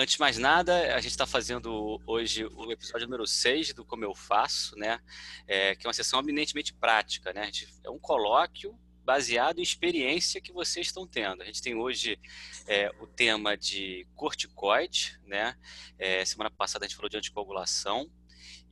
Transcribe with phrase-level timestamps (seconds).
[0.00, 4.02] antes de mais nada, a gente está fazendo hoje o episódio número 6 do Como
[4.02, 4.98] Eu Faço, né?
[5.46, 7.44] É, que é uma sessão eminentemente prática, né?
[7.46, 8.74] Gente, é um colóquio
[9.04, 11.42] baseado em experiência que vocês estão tendo.
[11.42, 12.18] A gente tem hoje
[12.66, 15.54] é, o tema de corticoide, né?
[15.98, 18.10] É, semana passada a gente falou de anticoagulação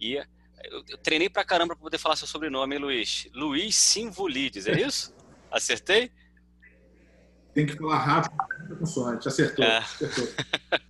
[0.01, 3.29] e eu, eu treinei pra caramba para poder falar seu sobrenome, hein, Luiz?
[3.35, 5.15] Luiz Simvulides, é isso?
[5.51, 6.11] Acertei?
[7.59, 9.27] Tem que falar rápido com sorte.
[9.27, 9.65] Acertou.
[9.65, 9.79] É.
[9.79, 10.29] acertou.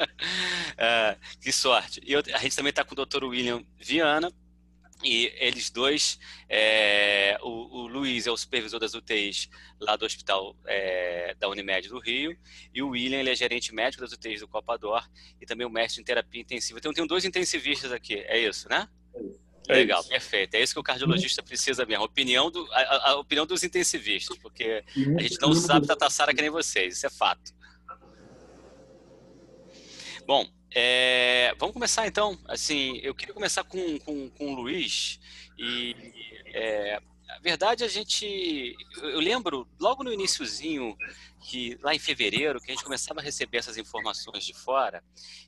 [0.76, 1.98] é, que sorte.
[2.04, 3.24] E eu, a gente também está com o Dr.
[3.24, 4.30] William Viana,
[5.02, 9.48] e eles dois, é, o, o, Luiz é o supervisor das UTIs
[9.80, 12.36] lá do hospital é, da Unimed do Rio,
[12.74, 15.08] e o William ele é gerente médico das UTIs do Copador
[15.40, 16.78] e também o mestre em terapia intensiva.
[16.78, 18.86] Então, tem dois intensivistas aqui, é isso, né?
[19.68, 20.08] É Legal, isso.
[20.08, 20.54] perfeito.
[20.54, 22.02] É isso que o cardiologista precisa mesmo.
[22.02, 26.34] A opinião, do, a, a opinião dos intensivistas, porque a gente não sabe tratar SARA
[26.34, 27.52] que nem vocês, isso é fato.
[30.26, 32.38] Bom, é, vamos começar então.
[32.46, 35.20] Assim, eu queria começar com, com, com o Luiz.
[35.58, 35.94] E
[36.46, 38.74] é, a verdade, a gente.
[38.96, 40.96] Eu lembro logo no iníciozinho,
[41.48, 45.02] que lá em fevereiro, que a gente começava a receber essas informações de fora.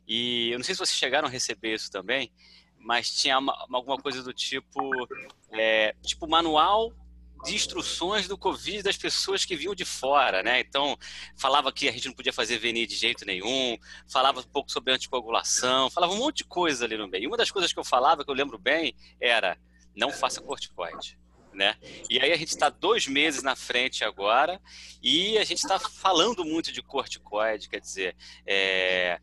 [0.06, 2.32] E eu não sei se vocês chegaram a receber isso também,
[2.80, 4.90] mas tinha uma, alguma coisa do tipo.
[5.52, 6.92] É, tipo, manual
[7.44, 10.60] de instruções do Covid das pessoas que vinham de fora, né?
[10.60, 10.96] Então,
[11.38, 13.78] falava que a gente não podia fazer VNI de jeito nenhum,
[14.10, 17.24] falava um pouco sobre anticoagulação, falava um monte de coisa ali no meio.
[17.24, 19.56] E uma das coisas que eu falava, que eu lembro bem, era
[19.94, 21.18] não faça corticoide.
[21.52, 21.74] Né?
[22.08, 24.60] E aí a gente está dois meses na frente agora
[25.02, 29.20] e a gente está falando muito de corticoide, quer dizer, é,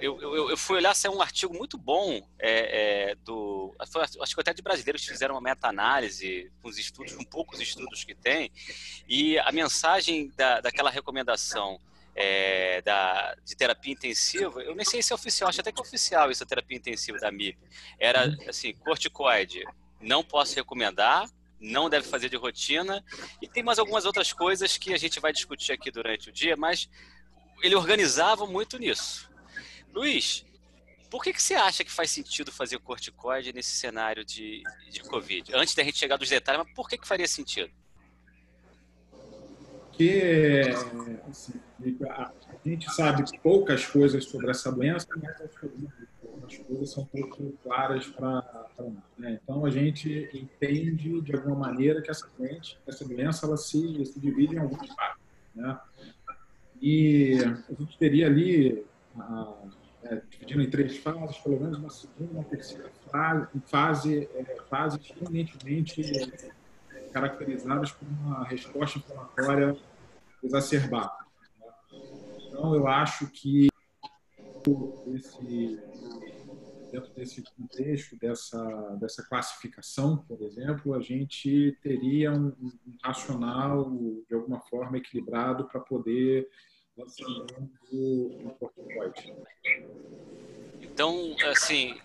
[0.00, 4.02] eu, eu, eu, fui olhar se é um artigo muito bom é, é, do foi,
[4.02, 8.04] acho que até de brasileiros que fizeram uma meta-análise com os estudos, com poucos estudos
[8.04, 8.50] que tem,
[9.08, 11.80] e a mensagem da, daquela recomendação
[12.14, 15.82] é, da, de terapia intensiva, eu nem sei se é oficial, acho até que é
[15.82, 17.58] oficial isso, a terapia intensiva da MIP,
[17.98, 19.62] era assim, corticoide,
[20.00, 21.28] não posso recomendar,
[21.60, 23.04] não deve fazer de rotina,
[23.40, 26.56] e tem mais algumas outras coisas que a gente vai discutir aqui durante o dia,
[26.56, 26.88] mas
[27.62, 29.28] ele organizava muito nisso.
[29.96, 30.44] Luiz,
[31.10, 35.56] por que, que você acha que faz sentido fazer corticoide nesse cenário de, de Covid?
[35.56, 37.70] Antes da gente chegar dos detalhes, mas por que, que faria sentido?
[39.88, 40.64] Porque
[41.30, 41.58] assim,
[42.10, 48.68] a gente sabe poucas coisas sobre essa doença, mas as coisas são pouco claras para
[48.78, 48.92] nós.
[49.16, 49.40] Né?
[49.42, 54.20] Então, a gente entende, de alguma maneira, que essa doença, essa doença ela se, se
[54.20, 55.24] divide em algumas partes.
[55.54, 55.80] Né?
[56.82, 58.84] E a gente teria ali
[59.18, 59.54] a,
[60.10, 65.12] é, dividindo em três fases, pelo menos uma segunda, uma terceira fase, fase é, fases
[65.20, 66.02] eminentemente
[67.12, 69.76] caracterizadas por uma resposta inflamatória
[70.42, 71.26] exacerbada.
[72.48, 73.68] Então, eu acho que
[75.14, 75.80] esse,
[76.90, 78.62] dentro desse contexto, dessa,
[79.00, 83.90] dessa classificação, por exemplo, a gente teria um, um racional,
[84.28, 86.48] de alguma forma, equilibrado para poder
[90.80, 92.00] então, assim,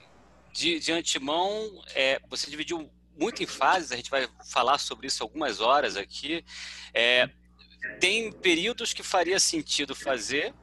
[0.51, 5.23] de, de antemão, é, você dividiu muito em fases, a gente vai falar sobre isso
[5.23, 6.43] algumas horas aqui.
[6.93, 7.29] É,
[7.99, 10.53] tem períodos que faria sentido fazer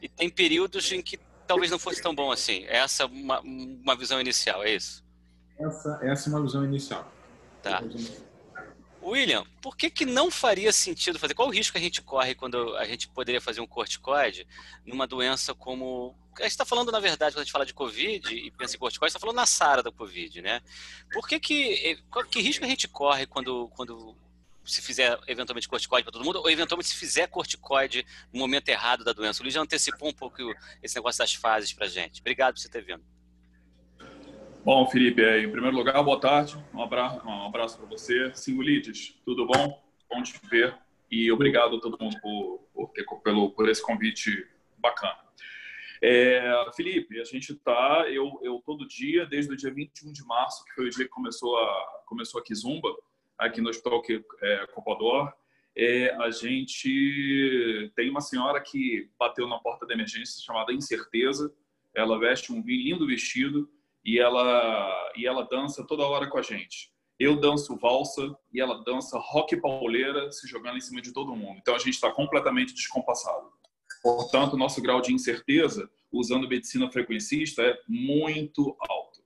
[0.00, 2.64] e tem períodos em que talvez não fosse tão bom assim.
[2.66, 5.04] Essa é uma, uma visão inicial, é isso?
[5.58, 7.10] Essa, essa é uma visão inicial.
[7.62, 7.82] Tá.
[9.08, 11.34] William, por que, que não faria sentido fazer?
[11.34, 14.46] Qual o risco que a gente corre quando a gente poderia fazer um corticoide
[14.84, 16.16] numa doença como.
[16.34, 18.78] A gente está falando, na verdade, quando a gente fala de Covid e pensa em
[18.78, 20.60] corticoide, está falando na SARA da Covid, né?
[21.12, 21.98] Por que, que,
[22.30, 24.14] que risco a gente corre quando, quando
[24.64, 29.04] se fizer eventualmente corticoide para todo mundo, ou eventualmente se fizer corticoide no momento errado
[29.04, 29.40] da doença?
[29.40, 30.42] O Luiz já antecipou um pouco
[30.82, 32.20] esse negócio das fases para gente.
[32.20, 33.02] Obrigado por você ter vindo.
[34.66, 36.56] Bom, Felipe, é, em primeiro lugar, boa tarde.
[36.74, 38.34] Um abraço, um abraço para você.
[38.34, 39.80] Singulites, tudo bom?
[40.10, 40.76] Bom te ver.
[41.08, 44.44] E obrigado a todo mundo por, por, ter, pelo, por esse convite
[44.76, 45.20] bacana.
[46.02, 46.42] É,
[46.74, 50.72] Felipe, a gente está, eu, eu todo dia, desde o dia 21 de março, que
[50.72, 52.92] foi o dia que começou a, começou a Kizumba,
[53.38, 54.02] aqui no Hospital
[54.42, 55.32] é, Copador,
[55.76, 61.54] é, a gente tem uma senhora que bateu na porta da emergência chamada Incerteza.
[61.94, 63.70] Ela veste um lindo vestido,
[64.06, 66.92] e ela e ela dança toda hora com a gente.
[67.18, 71.58] Eu danço valsa e ela dança rock pauleira, se jogando em cima de todo mundo.
[71.58, 73.50] Então a gente está completamente descompassado.
[74.02, 79.24] Portanto, nosso grau de incerteza usando medicina frequencista é muito alto.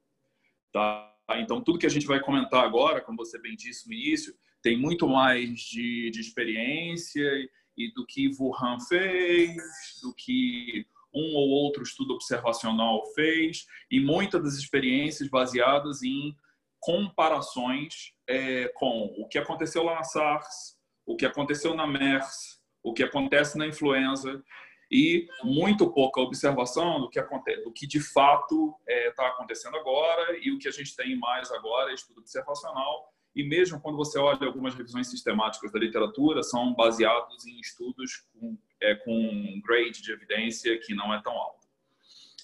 [0.73, 1.13] Tá?
[1.37, 4.79] Então, tudo que a gente vai comentar agora, como você bem disse no início, tem
[4.79, 7.29] muito mais de, de experiência
[7.77, 9.57] e do que Wuhan fez,
[10.03, 16.35] do que um ou outro estudo observacional fez, e muitas das experiências baseadas em
[16.79, 22.93] comparações é, com o que aconteceu lá na SARS, o que aconteceu na MERS, o
[22.95, 24.43] que acontece na influenza
[24.91, 29.77] e muito pouca observação do que acontece, do que de fato está é, tá acontecendo
[29.77, 33.13] agora e o que a gente tem mais agora é estudo observacional.
[33.35, 38.59] E mesmo quando você olha algumas revisões sistemáticas da literatura são baseados em estudos com,
[38.83, 41.67] é, com grade de evidência que não é tão alto.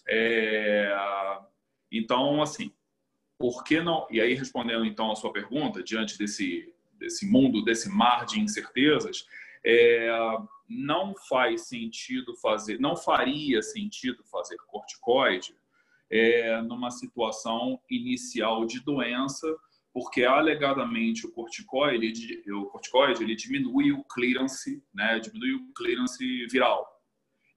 [0.08, 0.94] É,
[1.90, 2.72] então, assim,
[3.38, 4.06] por que não?
[4.10, 9.26] E aí respondendo então a sua pergunta diante desse desse mundo, desse mar de incertezas,
[9.64, 10.08] é,
[10.68, 15.54] não faz sentido fazer, não faria sentido fazer corticoide
[16.10, 19.46] é, numa situação inicial de doença,
[19.96, 26.86] porque alegadamente o corticoide, o corticoide ele diminui o clearance, né, diminui o clearance viral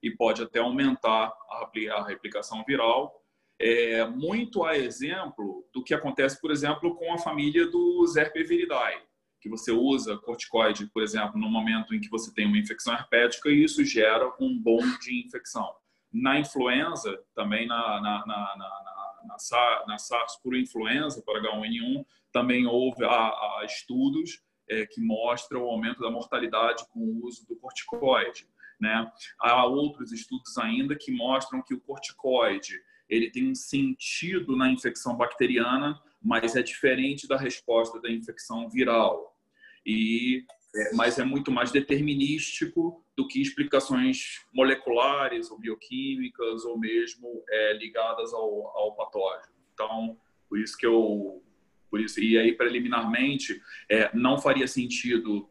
[0.01, 3.13] e pode até aumentar a replicação viral.
[3.59, 9.01] É, muito a exemplo do que acontece, por exemplo, com a família dos herpeviridae
[9.41, 13.50] que você usa corticoide, por exemplo, no momento em que você tem uma infecção herpética
[13.50, 15.69] e isso gera um bom de infecção.
[16.09, 18.88] Na influenza, também na, na, na, na,
[19.25, 25.69] na, na SARS por influenza, para H1N1, também houve a estudos é, que mostram o
[25.69, 28.48] aumento da mortalidade com o uso do corticoide.
[28.80, 29.12] Né?
[29.39, 32.80] Há outros estudos ainda que mostram que o corticoide
[33.10, 39.36] ele tem um sentido na infecção bacteriana, mas é diferente da resposta da infecção viral.
[39.83, 40.45] E
[40.75, 47.74] é, mas é muito mais determinístico do que explicações moleculares ou bioquímicas ou mesmo é,
[47.74, 49.54] ligadas ao, ao patógeno.
[49.74, 50.18] Então,
[50.48, 51.44] por isso que eu
[51.92, 55.50] por isso e aí preliminarmente é, não faria sentido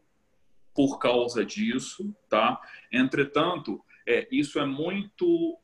[0.73, 2.59] por causa disso, tá?
[2.91, 5.59] Entretanto, é, isso é muito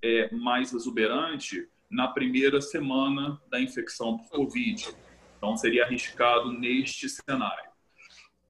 [0.00, 4.88] é, mais exuberante na primeira semana da infecção por Covid.
[5.36, 7.69] Então, seria arriscado neste cenário.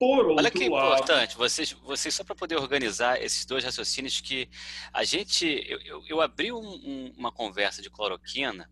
[0.00, 0.94] Por outro Olha que lado...
[0.94, 4.48] importante, vocês, vocês só para poder organizar esses dois raciocínios que
[4.94, 8.66] a gente, eu, eu, eu abri um, um, uma conversa de cloroquina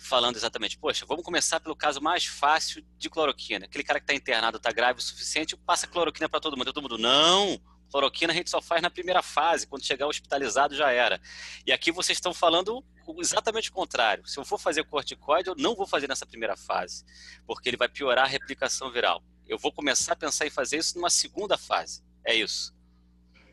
[0.00, 3.66] falando exatamente, poxa, vamos começar pelo caso mais fácil de cloroquina.
[3.66, 6.72] Aquele cara que está internado, está grave o suficiente, passa cloroquina para todo mundo.
[6.72, 7.60] Todo mundo, não,
[7.90, 11.20] cloroquina a gente só faz na primeira fase, quando chegar hospitalizado já era.
[11.66, 12.82] E aqui vocês estão falando
[13.18, 14.26] exatamente o contrário.
[14.26, 17.04] Se eu for fazer corticoide, eu não vou fazer nessa primeira fase,
[17.46, 19.22] porque ele vai piorar a replicação viral.
[19.48, 22.02] Eu vou começar a pensar em fazer isso numa segunda fase.
[22.24, 22.74] É isso.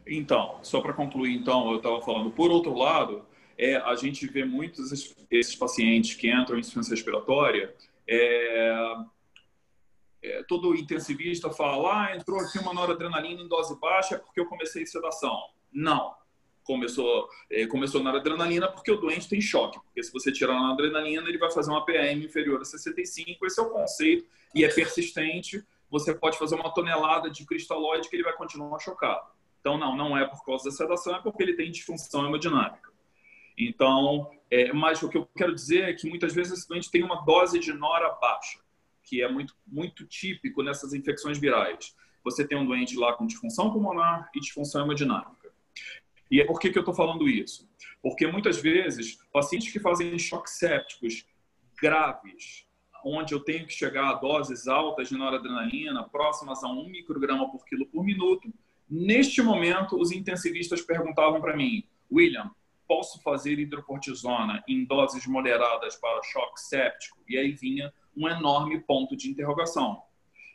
[0.05, 3.25] Então, só para concluir, então, eu estava falando, por outro lado,
[3.57, 4.91] é, a gente vê muitos
[5.29, 7.75] esses pacientes que entram em insuficiência respiratória,
[8.07, 8.95] é,
[10.21, 14.85] é, todo intensivista fala, ah, entrou aqui uma noradrenalina em dose baixa porque eu comecei
[14.85, 15.37] sedação.
[15.71, 16.17] Não.
[16.63, 19.79] Começou, é, começou noradrenalina porque o doente tem choque.
[19.79, 23.45] Porque se você tirar a noradrenalina, ele vai fazer uma PM inferior a 65.
[23.45, 25.63] Esse é o conceito e é persistente.
[25.89, 29.27] Você pode fazer uma tonelada de cristalóide que ele vai continuar chocado.
[29.59, 32.89] Então, não, não é por causa da sedação, é porque ele tem disfunção hemodinâmica.
[33.57, 37.03] Então, é, mas o que eu quero dizer é que muitas vezes esse doente tem
[37.03, 38.59] uma dose de nora baixa
[39.09, 41.95] que é muito, muito típico nessas infecções virais.
[42.23, 45.51] Você tem um doente lá com disfunção pulmonar e disfunção hemodinâmica.
[46.29, 47.67] E é por que, que eu estou falando isso?
[48.03, 51.25] Porque muitas vezes, pacientes que fazem choques sépticos
[51.81, 52.67] graves,
[53.03, 57.65] onde eu tenho que chegar a doses altas de noradrenalina, próximas a 1 micrograma por
[57.65, 58.51] quilo por minuto,
[58.89, 62.51] neste momento, os intensivistas perguntavam para mim, William,
[62.87, 67.19] posso fazer hidrocortisona em doses moderadas para choque séptico?
[67.27, 70.01] E aí vinha um enorme ponto de interrogação,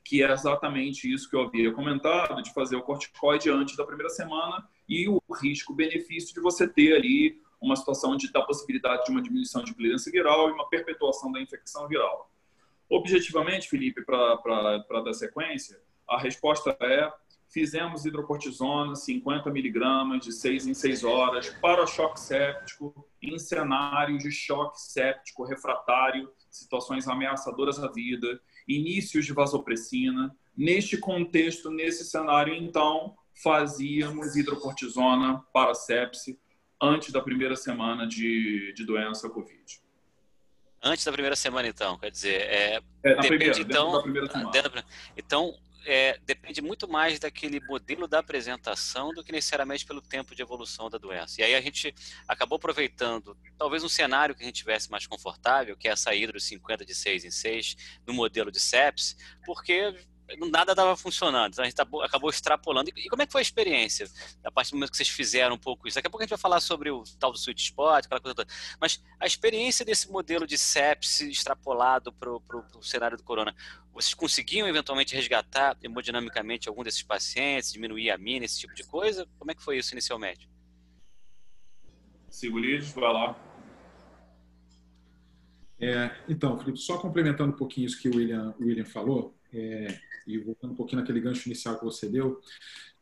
[0.05, 4.11] que é exatamente isso que eu havia comentado, de fazer o corticoide antes da primeira
[4.11, 9.23] semana e o risco-benefício de você ter ali uma situação de da possibilidade de uma
[9.23, 12.31] diminuição de clearance viral e uma perpetuação da infecção viral.
[12.89, 17.13] Objetivamente, Felipe, para dar sequência, a resposta é
[17.49, 24.31] fizemos hidrocortisona 50 miligramas de 6 em 6 horas para choque séptico em cenários de
[24.33, 30.35] choque séptico refratário situações ameaçadoras à vida, inícios de vasopressina.
[30.57, 36.39] Neste contexto, nesse cenário, então, fazíamos hidrocortisona para sepse
[36.81, 39.84] antes da primeira semana de, de doença Covid.
[40.87, 43.93] Antes da primeira semana, então, quer dizer, é, é depende, primeira, então,
[44.53, 44.85] da
[45.17, 50.43] então, é, depende muito mais daquele modelo da apresentação do que necessariamente pelo tempo de
[50.43, 51.41] evolução da doença.
[51.41, 51.95] E aí a gente
[52.29, 56.39] acabou aproveitando, talvez um cenário que a gente tivesse mais confortável, que é essa hidro
[56.39, 57.77] 50 de 6 em 6,
[58.07, 59.95] no modelo de sepsis, porque
[60.39, 61.53] nada estava funcionando.
[61.53, 62.91] Então a gente acabou extrapolando.
[62.97, 64.09] E como é que foi a experiência?
[64.45, 65.97] A partir do momento que vocês fizeram um pouco isso.
[65.97, 68.35] Daqui a pouco a gente vai falar sobre o tal do sweet spot, aquela coisa
[68.35, 68.53] toda.
[68.81, 73.55] Mas a experiência desse modelo de sepsis extrapolado para o cenário do corona,
[73.93, 79.27] vocês conseguiam eventualmente resgatar hemodinamicamente algum desses pacientes, diminuir a mina, esse tipo de coisa?
[79.39, 80.49] Como é que foi isso inicialmente?
[82.29, 83.37] Sigurides, vai lá.
[85.79, 89.99] É, então, Felipe, só complementando um pouquinho isso que o William, o William falou, é,
[90.27, 92.41] e voltando um pouquinho naquele gancho inicial que você deu,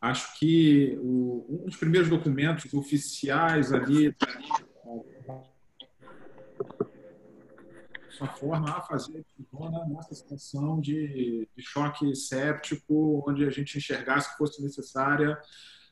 [0.01, 4.15] acho que o, um dos primeiros documentos oficiais ali
[8.11, 9.25] sua forma a fazer
[9.89, 15.39] nessa situação de, de, choque séptico, onde a gente enxergasse que fosse necessária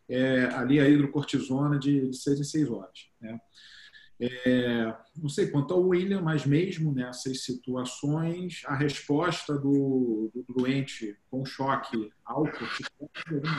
[0.09, 3.09] é, ali a hidrocortisona de, de seis em seis horas.
[3.21, 3.41] Né?
[4.21, 11.17] É, não sei quanto ao William, mas mesmo nessas situações, a resposta do, do doente
[11.31, 12.59] com choque alto
[12.99, 13.53] continua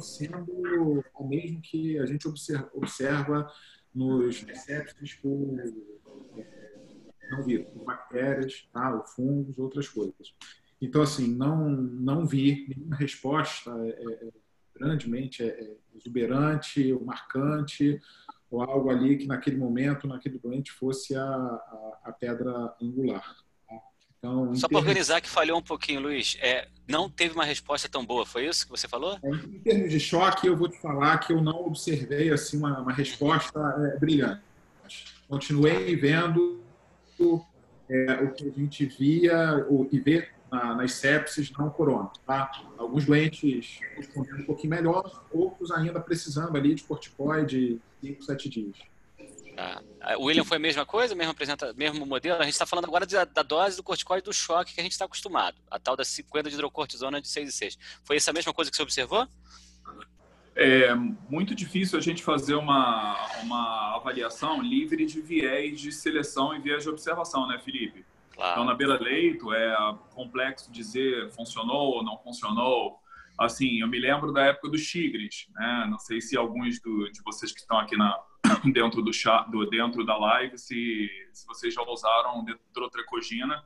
[0.00, 3.50] sendo o mesmo que a gente observa, observa
[3.94, 5.58] nos sepsis por
[6.36, 6.68] é,
[7.30, 10.34] não vírus, por bactérias, tá, fungos, outras coisas.
[10.80, 14.28] Então, assim, não, não vi nenhuma resposta é, é,
[14.74, 18.00] grandemente é, exuberante ou marcante
[18.50, 23.36] ou algo ali que naquele momento, naquele doente, fosse a, a, a pedra angular.
[23.68, 23.76] Tá?
[24.18, 28.04] Então, Só para organizar que falhou um pouquinho, Luiz, é, não teve uma resposta tão
[28.04, 29.18] boa, foi isso que você falou?
[29.22, 32.80] É, em termos de choque, eu vou te falar que eu não observei assim uma,
[32.80, 33.58] uma resposta
[33.94, 34.42] é, brilhante.
[35.28, 36.62] Continuei vendo
[37.90, 42.10] é, o que a gente via o, e vê na, nas sepsis não corona.
[42.26, 42.50] Tá?
[42.76, 48.76] Alguns doentes respondendo um pouquinho melhor, outros ainda precisando ali de corticoide 5, 7 dias.
[49.54, 49.82] Tá.
[50.18, 52.40] O William foi a mesma coisa, mesmo, apresenta, mesmo modelo?
[52.40, 54.92] A gente está falando agora da, da, dose do corticoide do choque que a gente
[54.92, 57.78] está acostumado, a tal da 50 de hidrocortisona de 6 e 6.
[58.04, 59.26] Foi essa mesma coisa que você observou?
[60.54, 60.94] É
[61.28, 66.84] muito difícil a gente fazer uma, uma avaliação livre de viés de seleção e viés
[66.84, 68.04] de observação, né, Felipe?
[68.38, 68.52] Claro.
[68.52, 69.76] Então, na beira-leito, é
[70.14, 72.96] complexo dizer funcionou ou não funcionou.
[73.36, 75.88] Assim, eu me lembro da época dos tigres, né?
[75.90, 78.16] Não sei se alguns do, de vocês que estão aqui na,
[78.72, 83.60] dentro do, chat, do dentro da live, se, se vocês já usaram detrotrecogina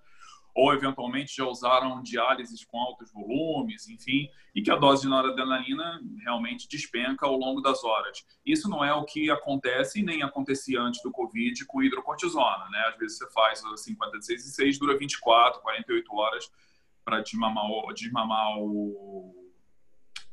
[0.55, 6.01] ou eventualmente já usaram diálises com altos volumes, enfim, e que a dose de noradrenalina
[6.23, 8.25] realmente despenca ao longo das horas.
[8.45, 12.85] Isso não é o que acontece e nem acontecia antes do Covid com hidrocortisona, né?
[12.89, 16.51] Às vezes você faz 56 e 6, dura 24, 48 horas
[17.05, 19.43] para desmamar, desmamar o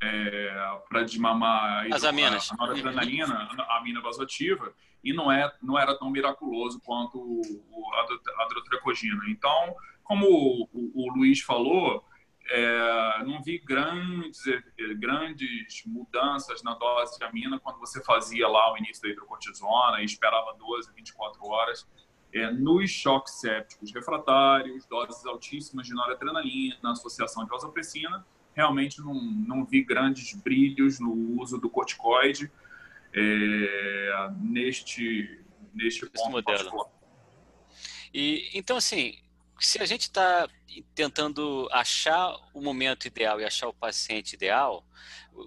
[0.01, 2.49] é, para desmamar As aminas.
[2.51, 4.73] a noradrenalina, a amina vasoativa,
[5.03, 7.41] e não, é, não era tão miraculoso quanto
[7.93, 9.75] a, a Então,
[10.09, 12.03] como o, o, o Luiz falou,
[12.49, 14.41] é, não vi grandes,
[14.97, 20.05] grandes mudanças na dose de amina quando você fazia lá o início da hidrocortisona e
[20.05, 21.87] esperava 12, 24 horas.
[22.33, 28.25] É, nos choques sépticos refratários, doses altíssimas de noradrenalina, associação de vasopressina,
[28.55, 32.51] realmente não, não vi grandes brilhos no uso do corticoide
[33.13, 36.87] é, neste, neste ponto modelo.
[38.11, 39.19] E, então, assim,
[39.59, 40.47] se a gente está
[40.95, 44.85] tentando achar o momento ideal e achar o paciente ideal,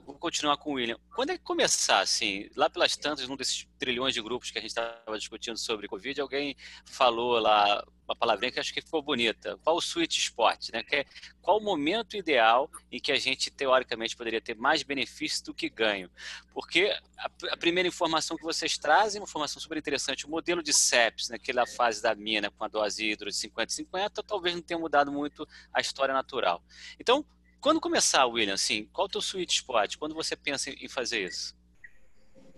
[0.01, 0.99] vou continuar com o William.
[1.15, 4.61] Quando é que começar, assim, lá pelas tantas, num desses trilhões de grupos que a
[4.61, 9.59] gente estava discutindo sobre Covid, alguém falou lá uma palavrinha que acho que ficou bonita.
[9.63, 10.83] Qual o sweet spot, né?
[10.83, 11.05] Que é,
[11.41, 15.69] qual o momento ideal em que a gente, teoricamente, poderia ter mais benefício do que
[15.69, 16.11] ganho?
[16.53, 20.73] Porque a, a primeira informação que vocês trazem, uma informação super interessante, o modelo de
[20.73, 25.11] SEPS, naquela fase da mina com a dose hidro de 50-50, talvez não tenha mudado
[25.11, 26.63] muito a história natural.
[26.99, 27.25] Então,
[27.63, 29.97] quando começar, William, assim, qual o teu sweet spot?
[29.97, 31.57] Quando você pensa em fazer isso?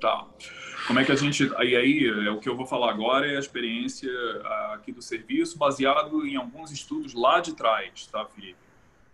[0.00, 0.26] Tá.
[0.86, 1.44] Como é que a gente.
[1.44, 4.10] E aí, é, o que eu vou falar agora é a experiência
[4.72, 8.58] aqui do serviço, baseado em alguns estudos lá de trás, tá, Felipe?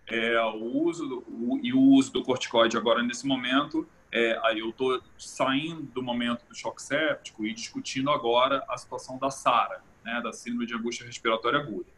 [0.07, 3.87] É, o uso do, o, e o uso do corticoide agora nesse momento.
[4.13, 9.17] É, aí eu estou saindo do momento do choque séptico e discutindo agora a situação
[9.17, 11.89] da SARA, né, da síndrome de angústia respiratória aguda.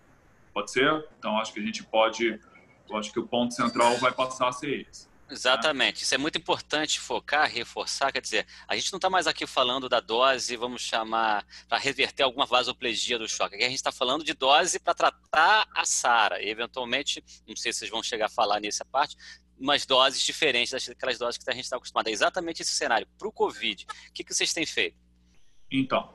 [0.53, 1.07] Pode ser?
[1.17, 2.39] Então acho que a gente pode
[2.89, 5.07] eu acho que o ponto central vai passar a ser esse.
[5.29, 6.03] Exatamente.
[6.03, 8.11] Isso é muito importante focar, reforçar.
[8.11, 12.23] Quer dizer, a gente não está mais aqui falando da dose, vamos chamar, para reverter
[12.23, 13.55] alguma vasoplegia do choque.
[13.55, 16.41] Aqui a gente está falando de dose para tratar a SARA.
[16.41, 19.15] E, eventualmente, não sei se vocês vão chegar a falar nessa parte,
[19.57, 22.07] umas doses diferentes daquelas doses que a gente está acostumado.
[22.07, 23.07] É exatamente esse cenário.
[23.17, 24.97] Para o Covid, o que, que vocês têm feito?
[25.71, 26.13] Então,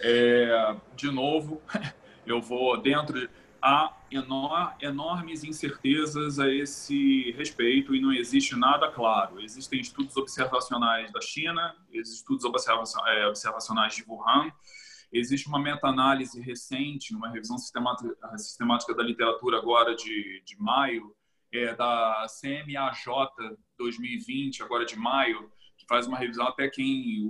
[0.00, 1.62] é, de novo,
[2.26, 3.28] eu vou dentro
[3.60, 9.40] há enor enormes incertezas a esse respeito e não existe nada claro.
[9.40, 14.50] Existem estudos observacionais da China, estudos é, observacionais de Wuhan,
[15.12, 21.14] existe uma meta-análise recente, uma revisão sistemática, da literatura agora de, de maio,
[21.52, 23.06] é, da CMAJ
[23.78, 27.26] 2020, agora de maio, que faz uma revisão até quem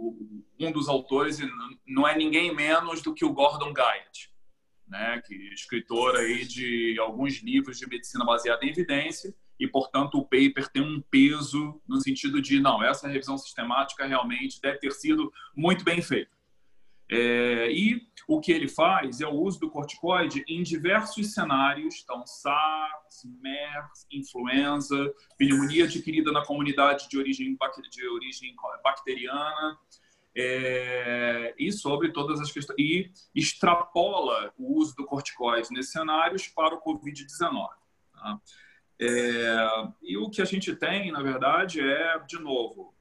[0.58, 1.38] um dos autores
[1.87, 4.27] não é ninguém menos do que o Gordon Guyatt
[4.88, 10.18] né, que é escritor aí de alguns livros de medicina baseada em evidência e, portanto,
[10.18, 14.92] o paper tem um peso no sentido de, não, essa revisão sistemática realmente deve ter
[14.92, 16.38] sido muito bem feita.
[17.11, 22.23] É, e o que ele faz é o uso do corticoide em diversos cenários, então
[22.26, 27.57] SARS, MERS, influenza, pneumonia adquirida na comunidade de origem,
[27.90, 28.54] de origem
[28.85, 29.78] bacteriana,
[30.40, 36.76] é, e sobre todas as questões e extrapola o uso do corticoide nesses cenários para
[36.76, 37.68] o Covid-19.
[38.12, 38.40] Tá?
[39.00, 42.95] É, e o que a gente tem, na verdade, é, de novo,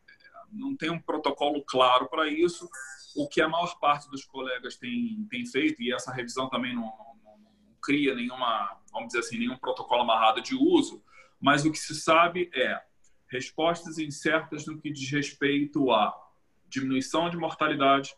[0.52, 2.68] não tem um protocolo claro para isso.
[3.16, 6.92] O que a maior parte dos colegas tem, tem feito, e essa revisão também não,
[7.24, 11.04] não, não cria nenhuma, vamos dizer assim, nenhum protocolo amarrado de uso,
[11.40, 12.82] mas o que se sabe é
[13.30, 16.27] respostas incertas no que diz respeito a
[16.70, 18.16] diminuição de mortalidade,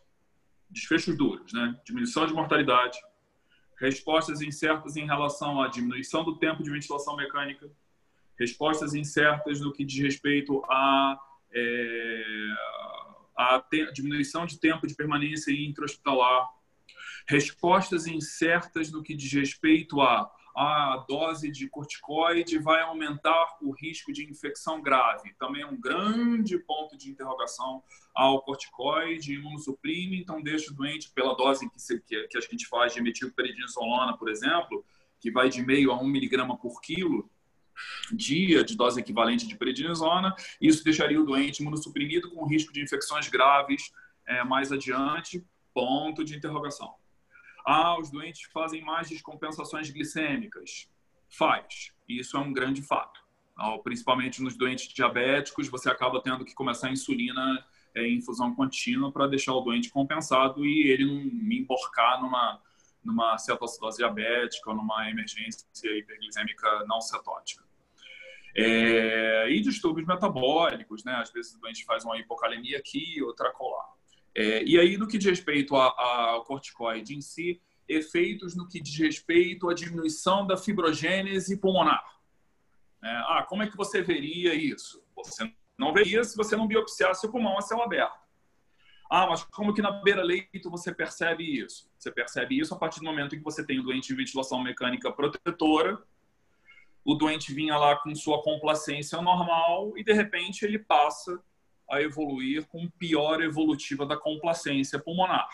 [0.68, 1.78] desfechos duros, né?
[1.84, 2.98] Diminuição de mortalidade,
[3.78, 7.70] respostas incertas em relação à diminuição do tempo de ventilação mecânica,
[8.38, 11.18] respostas incertas no que diz respeito à
[11.52, 12.22] é,
[13.36, 16.48] a diminuição de tempo de permanência intra-hospitalar,
[17.26, 20.30] respostas incertas no que diz respeito a
[20.62, 25.32] a dose de corticoide vai aumentar o risco de infecção grave.
[25.38, 27.82] Também é um grande ponto de interrogação
[28.14, 32.66] ao corticoide, imunossuprime, então deixa o doente pela dose que, se, que, que a gente
[32.66, 34.84] faz de metilperidnisolona, por exemplo,
[35.18, 37.30] que vai de meio a um miligrama por quilo,
[38.12, 43.28] dia de dose equivalente de prednisona, isso deixaria o doente imunossuprimido com risco de infecções
[43.28, 43.90] graves
[44.26, 47.00] é, mais adiante, ponto de interrogação.
[47.64, 50.88] Ah, os doentes fazem mais descompensações glicêmicas.
[51.28, 51.92] Faz.
[52.08, 53.20] Isso é um grande fato.
[53.56, 58.54] Ah, principalmente nos doentes diabéticos, você acaba tendo que começar a insulina é, em infusão
[58.54, 62.60] contínua para deixar o doente compensado e ele não emborcar numa,
[63.04, 67.64] numa cetoacidose diabética ou numa emergência hiperglicêmica não cetótica.
[68.56, 71.14] É, e distúrbios metabólicos, né?
[71.16, 73.88] Às vezes o doente faz uma hipocalemia aqui, outra colar.
[74.34, 78.96] É, e aí, no que diz respeito ao corticoide em si, efeitos no que diz
[78.96, 82.02] respeito à diminuição da fibrogênese pulmonar.
[83.02, 85.02] É, ah, como é que você veria isso?
[85.16, 88.20] Você não veria se você não biopsiasse o pulmão a céu aberto.
[89.10, 91.90] Ah, mas como que na beira-leito você percebe isso?
[91.98, 94.62] Você percebe isso a partir do momento em que você tem o doente em ventilação
[94.62, 96.00] mecânica protetora,
[97.04, 101.42] o doente vinha lá com sua complacência normal e de repente ele passa
[101.90, 105.48] a evoluir com pior evolutiva da complacência pulmonar.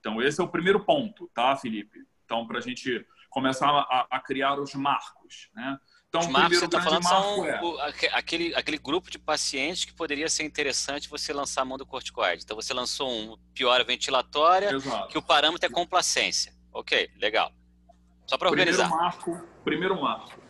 [0.00, 1.98] Então, esse é o primeiro ponto, tá, Felipe?
[2.24, 5.78] Então, para a gente começar a, a, criar os marcos, né?
[6.08, 7.62] Então, os marcos você está falando são é...
[7.62, 7.78] o,
[8.12, 12.42] aquele, aquele grupo de pacientes que poderia ser interessante você lançar a mão do corticoide.
[12.44, 15.08] Então, você lançou um piora ventilatória, Exato.
[15.08, 16.52] que o parâmetro é complacência.
[16.72, 17.52] Ok, legal.
[18.26, 18.88] Só para organizar.
[18.88, 20.42] Primeiro marco, primeiro marco.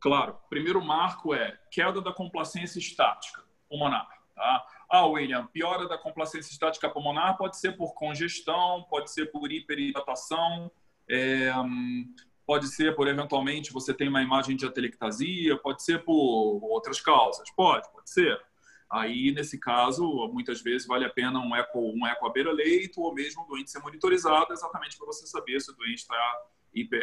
[0.00, 4.08] Claro, primeiro marco é queda da complacência estática pulmonar.
[4.38, 4.64] Tá?
[4.88, 10.70] Ah, William, piora da complacência estática pulmonar pode ser por congestão, pode ser por hiperidratação,
[11.10, 11.50] é,
[12.46, 17.50] pode ser por, eventualmente, você tem uma imagem de atelectasia, pode ser por outras causas.
[17.50, 18.40] Pode, pode ser.
[18.88, 23.12] Aí, nesse caso, muitas vezes vale a pena um eco, um eco à beira-leito ou
[23.12, 26.42] mesmo o doente ser monitorizado exatamente para você saber se o doente está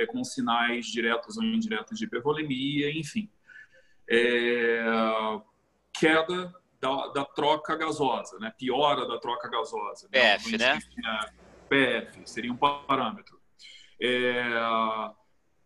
[0.07, 3.29] com sinais diretos ou indiretos de hipervolemia, enfim.
[4.09, 4.81] É,
[5.93, 6.53] queda
[6.85, 8.53] da, da troca gasosa, né?
[8.57, 10.07] piora da troca gasosa.
[10.09, 10.79] PF, né?
[10.97, 11.19] né?
[11.67, 13.39] PF, seria um parâmetro.
[13.99, 14.43] É,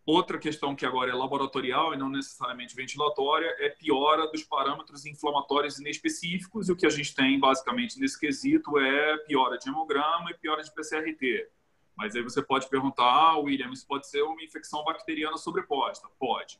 [0.06, 5.80] outra questão que agora é laboratorial e não necessariamente ventilatória é piora dos parâmetros inflamatórios
[5.80, 10.36] inespecíficos e o que a gente tem basicamente nesse quesito é piora de hemograma e
[10.36, 11.50] piora de PCRT.
[11.98, 16.08] Mas aí você pode perguntar, ah, William, isso pode ser uma infecção bacteriana sobreposta?
[16.18, 16.58] Pode.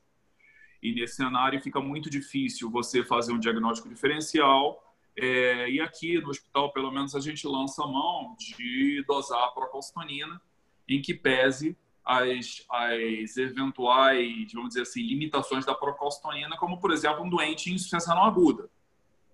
[0.82, 4.84] E nesse cenário fica muito difícil você fazer um diagnóstico diferencial.
[5.16, 9.52] É, e aqui no hospital, pelo menos, a gente lança a mão de dosar a
[9.52, 10.42] procalcitonina,
[10.88, 17.24] em que pese as, as eventuais, vamos dizer assim, limitações da procalcitonina, como, por exemplo,
[17.24, 18.70] um doente em insuficiência não aguda,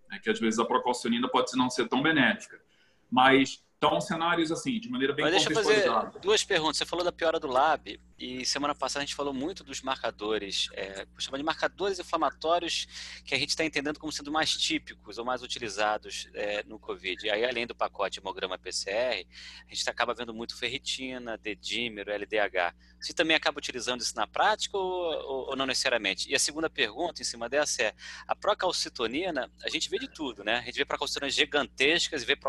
[0.10, 2.60] né, que às vezes a procalcitonina pode não ser tão benéfica.
[3.10, 6.78] Mas então, cenários assim, de maneira bem Mas deixa eu fazer duas perguntas.
[6.78, 8.00] Você falou da piora do lab.
[8.18, 12.88] E semana passada a gente falou muito dos marcadores, é, chama de marcadores inflamatórios
[13.26, 17.26] que a gente está entendendo como sendo mais típicos ou mais utilizados é, no COVID.
[17.26, 19.28] E aí, além do pacote hemograma PCR,
[19.70, 22.74] a gente acaba vendo muito ferritina, dedímero, LDH.
[23.02, 26.30] Você também acaba utilizando isso na prática ou, ou, não necessariamente?
[26.30, 27.94] E a segunda pergunta em cima dessa é,
[28.26, 30.60] a procalcitonina, a gente vê de tudo, né?
[30.60, 32.40] A gente vê procalcitoninas gigantescas e vê...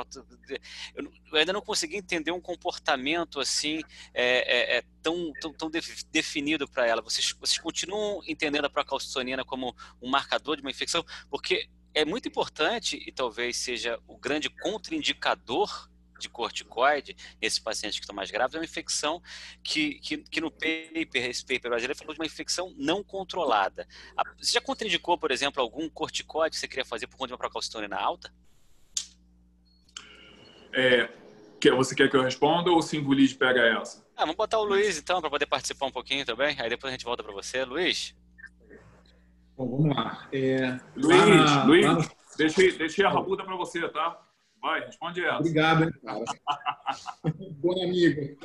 [0.94, 3.82] Eu, ainda não consegui entender um comportamento assim
[4.14, 5.70] é, é, é tão, tão,
[6.10, 7.02] definido para ela.
[7.02, 11.04] Vocês, vocês continuam entendendo a procalcitonina como um marcador de uma infecção?
[11.30, 15.88] Porque é muito importante e talvez seja o grande contraindicador
[16.18, 19.22] de corticoide nesses pacientes que estão mais graves é uma infecção
[19.62, 23.86] que, que, que no paper, esse paper brasileiro falou de uma infecção não controlada.
[24.38, 27.38] Você já contraindicou, por exemplo, algum corticoide que você queria fazer por conta de uma
[27.38, 28.32] procalcitonina alta?
[30.72, 31.08] É,
[31.76, 34.04] você quer que eu responda ou o Singulid pega essa?
[34.16, 36.56] Ah, vamos botar o Luiz então para poder participar um pouquinho também.
[36.60, 37.64] Aí depois a gente volta para você.
[37.64, 38.14] Luiz?
[39.56, 40.28] Bom, vamos lá.
[40.32, 44.20] É, Luiz, lá Luiz, lá deixei, deixei a rabuda para você, tá?
[44.60, 45.38] Vai, responde essa.
[45.38, 46.24] Obrigado, hein, cara.
[47.58, 48.36] Bom amigo.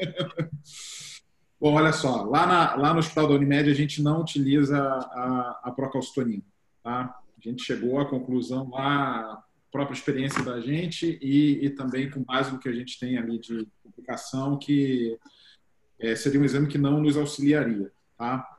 [1.60, 5.60] Bom, olha só, lá, na, lá no Hospital da Unimed a gente não utiliza a,
[5.63, 6.43] a procalcitonina,
[6.84, 7.19] tá?
[7.38, 12.51] A gente chegou à conclusão lá, própria experiência da gente e, e também com base
[12.51, 15.17] no que a gente tem ali de publicação, que
[15.99, 18.57] é, seria um exame que não nos auxiliaria, tá?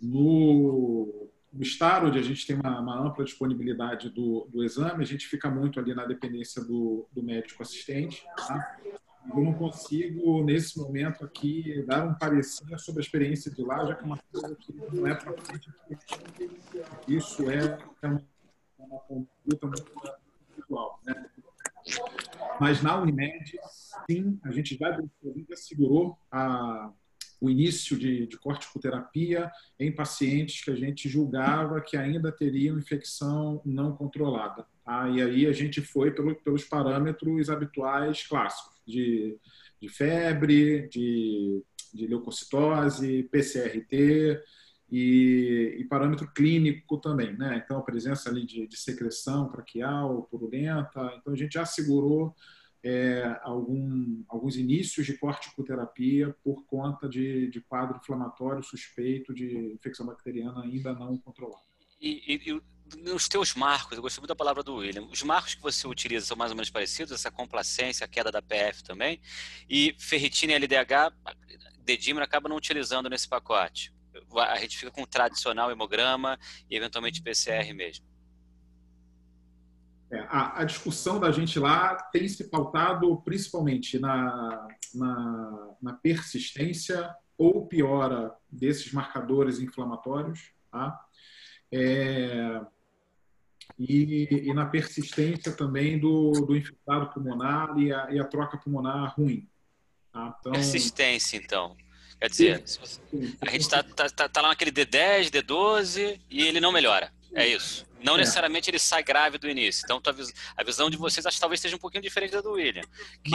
[0.00, 5.06] No, no estado onde a gente tem uma, uma ampla disponibilidade do, do, exame, a
[5.06, 8.22] gente fica muito ali na dependência do, do médico assistente.
[8.36, 8.78] Tá?
[9.28, 13.94] Eu não consigo, nesse momento aqui, dar um parecer sobre a experiência de lá, já
[13.94, 15.34] que é uma coisa que não é para.
[17.08, 18.22] Isso é uma,
[18.78, 20.25] uma conduta muito
[20.68, 21.00] individual.
[21.04, 21.26] Né?
[22.60, 23.58] Mas na Unimed,
[24.10, 26.92] sim, a gente já segurou a
[27.38, 33.60] o início de, de corticoterapia em pacientes que a gente julgava que ainda teriam infecção
[33.64, 34.66] não controlada.
[34.84, 35.08] Tá?
[35.10, 39.38] E aí a gente foi pelo, pelos parâmetros habituais clássicos de,
[39.80, 44.40] de febre, de, de leucocitose, PCRT,
[44.90, 47.60] e, e, parâmetro clínico também, né?
[47.64, 51.12] Então, a presença ali de, de secreção traqueal, purulenta.
[51.18, 52.34] Então, a gente já segurou
[52.84, 60.06] é, algum, alguns inícios de corticoterapia por conta de, de quadro inflamatório suspeito de infecção
[60.06, 61.64] bacteriana ainda não controlada.
[62.00, 62.62] E, e, e,
[63.02, 66.26] nos teus marcos, eu gostei muito da palavra do William, os marcos que você utiliza
[66.26, 69.20] são mais ou menos parecidos, essa complacência, a queda da PF também,
[69.68, 71.12] e ferritina e LDH,
[71.80, 73.95] dedímero acaba não utilizando nesse pacote.
[74.36, 76.38] A gente fica com o tradicional hemograma
[76.70, 78.04] e eventualmente PCR mesmo.
[80.10, 87.12] É, a, a, discussão da gente lá tem se pautado principalmente na, na, na persistência
[87.36, 91.04] ou piora desses marcadores inflamatórios, tá?
[91.72, 92.60] É,
[93.78, 99.14] e, e, na persistência também do, do infectado pulmonar e a, e a troca pulmonar
[99.16, 99.48] ruim.
[100.12, 100.36] Tá?
[100.40, 101.76] Então, persistência, então.
[102.20, 102.64] Quer dizer,
[103.40, 107.12] a gente está tá, tá, tá lá naquele D10, D12 e ele não melhora.
[107.34, 107.86] É isso.
[108.02, 108.18] Não é.
[108.18, 109.84] necessariamente ele sai grave do início.
[109.84, 110.00] Então,
[110.56, 112.84] a visão de vocês acho que talvez seja um pouquinho diferente da do William.
[113.22, 113.30] Que...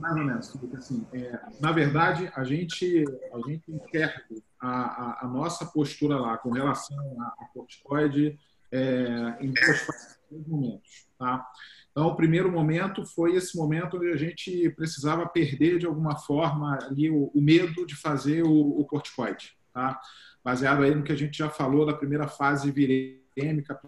[0.00, 4.24] Mais ou menos, porque assim, é, na verdade, a gente, a gente enxerga
[4.60, 8.36] a, a, a, nossa postura lá com relação a, a corticoide
[8.72, 11.06] é, em dois momentos.
[11.16, 11.46] Tá?
[11.92, 16.78] Então, o primeiro momento foi esse momento onde a gente precisava perder, de alguma forma,
[16.82, 19.52] ali o, o medo de fazer o, o corticoide.
[19.72, 20.00] Tá?
[20.42, 23.80] Baseado aí no que a gente já falou da primeira fase virei acadêmica,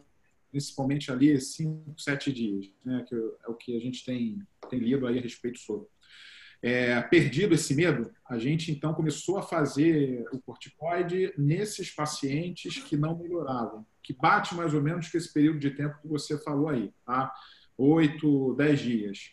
[0.51, 4.41] principalmente ali, cinco, sete dias, né, que é o que a gente tem,
[4.71, 5.89] tem lido aí a respeito sobre.
[6.63, 12.97] É, perdido esse medo, a gente então começou a fazer o corticoide nesses pacientes que
[12.97, 16.69] não melhoravam, que bate mais ou menos com esse período de tempo que você falou
[16.69, 17.35] aí, tá?
[17.77, 19.33] Oito, dez dias.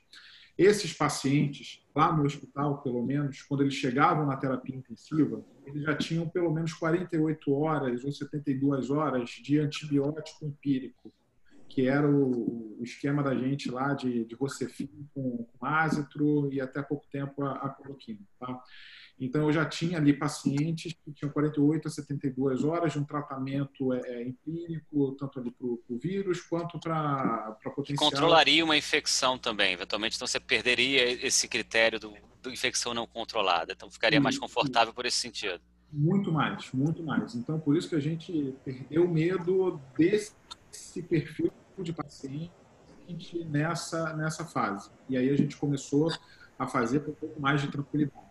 [0.57, 5.95] Esses pacientes, lá no hospital, pelo menos, quando eles chegavam na terapia intensiva, eles já
[5.95, 11.11] tinham pelo menos 48 horas ou 72 horas de antibiótico empírico,
[11.71, 16.59] que era o, o esquema da gente lá de, de Rocefin com, com azitro e
[16.59, 18.19] até pouco tempo a, a coloquina.
[18.37, 18.61] Tá?
[19.17, 23.93] Então, eu já tinha ali pacientes que tinham 48 a 72 horas de um tratamento
[23.93, 28.09] é, é empírico, tanto ali para o vírus quanto para potencial.
[28.09, 33.73] Controlaria uma infecção também, eventualmente, então você perderia esse critério do, do infecção não controlada,
[33.73, 35.61] então ficaria mais confortável por esse sentido.
[35.93, 37.35] Muito mais, muito mais.
[37.35, 40.33] Então, por isso que a gente perdeu medo desse
[41.07, 41.51] perfil
[41.83, 42.51] de paciente
[43.49, 44.89] nessa, nessa fase.
[45.09, 46.11] E aí a gente começou
[46.57, 48.21] a fazer com um pouco mais de tranquilidade.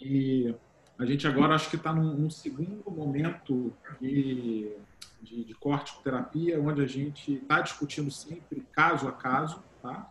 [0.00, 0.54] E
[0.98, 4.72] a gente agora acho que está num, num, segundo momento de,
[5.20, 10.10] de, de corticoterapia, onde a gente está discutindo sempre caso a caso, tá?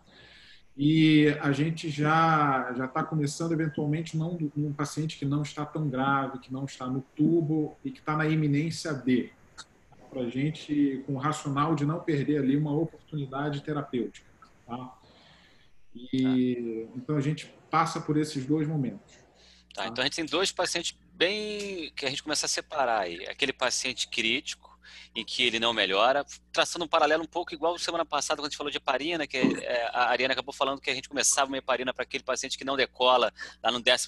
[0.78, 5.90] E a gente já já está começando eventualmente não um paciente que não está tão
[5.90, 9.32] grave, que não está no tubo e que está na iminência de,
[10.10, 14.28] para a gente com o racional de não perder ali uma oportunidade terapêutica,
[14.66, 14.98] tá?
[15.96, 19.18] E então a gente passa por esses dois momentos.
[19.74, 23.26] Tá, então a gente tem dois pacientes bem que a gente começa a separar aí,
[23.28, 24.69] aquele paciente crítico
[25.16, 28.50] em que ele não melhora, traçando um paralelo um pouco igual semana passada quando a
[28.50, 31.58] gente falou de heparina, que é, a Ariana acabou falando que a gente começava uma
[31.58, 34.08] heparina para aquele paciente que não decola lá no 12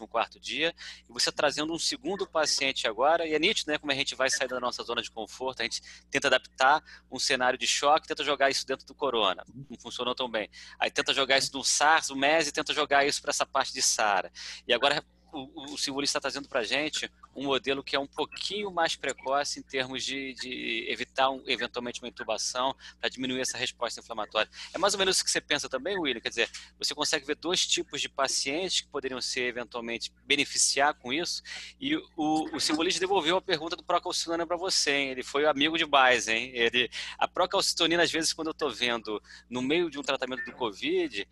[0.00, 0.74] ou 14 dia,
[1.08, 4.28] e você trazendo um segundo paciente agora, e é nítido, né, como a gente vai
[4.30, 8.24] sair da nossa zona de conforto, a gente tenta adaptar um cenário de choque, tenta
[8.24, 10.48] jogar isso dentro do corona, não funcionou tão bem.
[10.78, 13.72] Aí tenta jogar isso no SARS, o MES, e tenta jogar isso para essa parte
[13.72, 14.32] de SARA.
[14.66, 18.06] E agora o, o Silvio está trazendo para a gente um modelo que é um
[18.06, 23.56] pouquinho mais precoce em termos de, de evitar um, eventualmente uma intubação para diminuir essa
[23.56, 24.50] resposta inflamatória.
[24.72, 26.20] É mais ou menos isso que você pensa também, William?
[26.20, 31.12] Quer dizer, você consegue ver dois tipos de pacientes que poderiam ser eventualmente beneficiar com
[31.12, 31.42] isso
[31.80, 35.08] e o, o Simbolista devolveu a pergunta do procalcitonina para você, hein?
[35.10, 36.50] ele foi amigo de base, hein?
[36.54, 40.52] Ele, a procalcitonina, às vezes, quando eu estou vendo no meio de um tratamento do
[40.52, 41.26] Covid,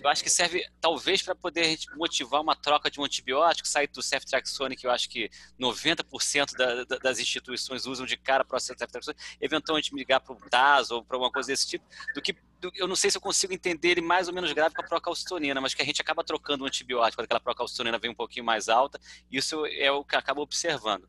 [0.00, 3.86] eu acho que serve talvez para poder motivar uma troca de um antibiótico antibiótico, sai
[3.86, 8.56] do ceftriaxone, que eu acho que 90% da, da, das instituições usam de cara para
[8.56, 12.34] o ceftriaxone, eventualmente ligar para o TAS ou para alguma coisa desse tipo, do que
[12.60, 14.86] do, eu não sei se eu consigo entender ele mais ou menos grave com a
[14.86, 18.44] procalcitonina, mas que a gente acaba trocando um antibiótico quando aquela procalcitonina vem um pouquinho
[18.44, 18.98] mais alta,
[19.30, 21.06] isso é o que acaba observando.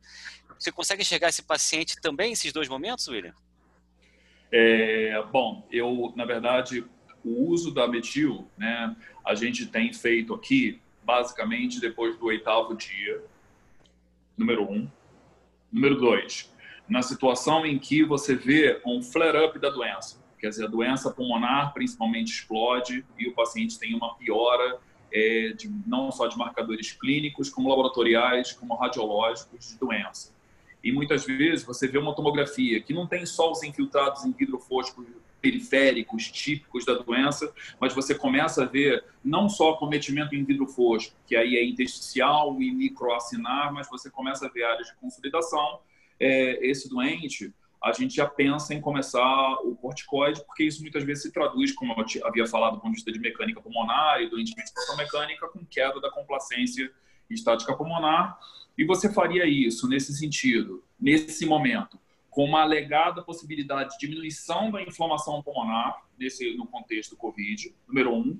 [0.59, 3.33] Você consegue enxergar esse paciente também nesses dois momentos, William?
[4.51, 6.85] É, bom, eu, na verdade,
[7.23, 8.95] o uso da metil, né,
[9.25, 13.23] a gente tem feito aqui basicamente depois do oitavo dia,
[14.37, 14.87] número um.
[15.71, 16.53] Número dois,
[16.87, 21.73] na situação em que você vê um flare-up da doença, quer dizer, a doença pulmonar
[21.73, 24.79] principalmente explode e o paciente tem uma piora
[25.11, 30.33] é, de, não só de marcadores clínicos, como laboratoriais, como radiológicos de doença.
[30.83, 34.59] E muitas vezes você vê uma tomografia que não tem só os infiltrados em vidro
[34.59, 35.03] fosco
[35.45, 41.15] periféricos típicos da doença, mas você começa a ver não só cometimento em vidro fosco,
[41.27, 45.81] que aí é intersticial e microacinar, mas você começa a ver áreas de consolidação.
[46.19, 51.21] É, esse doente, a gente já pensa em começar o corticoide, porque isso muitas vezes
[51.21, 54.55] se traduz, como eu havia falado do ponto de vista de mecânica pulmonar e doente
[54.55, 56.91] de mecânica, com queda da complacência
[57.29, 58.39] estática pulmonar.
[58.75, 61.99] E você faria isso nesse sentido, nesse momento,
[62.35, 68.13] com uma alegada possibilidade de diminuição da inflamação pulmonar, nesse, no contexto do Covid, número
[68.13, 68.37] um.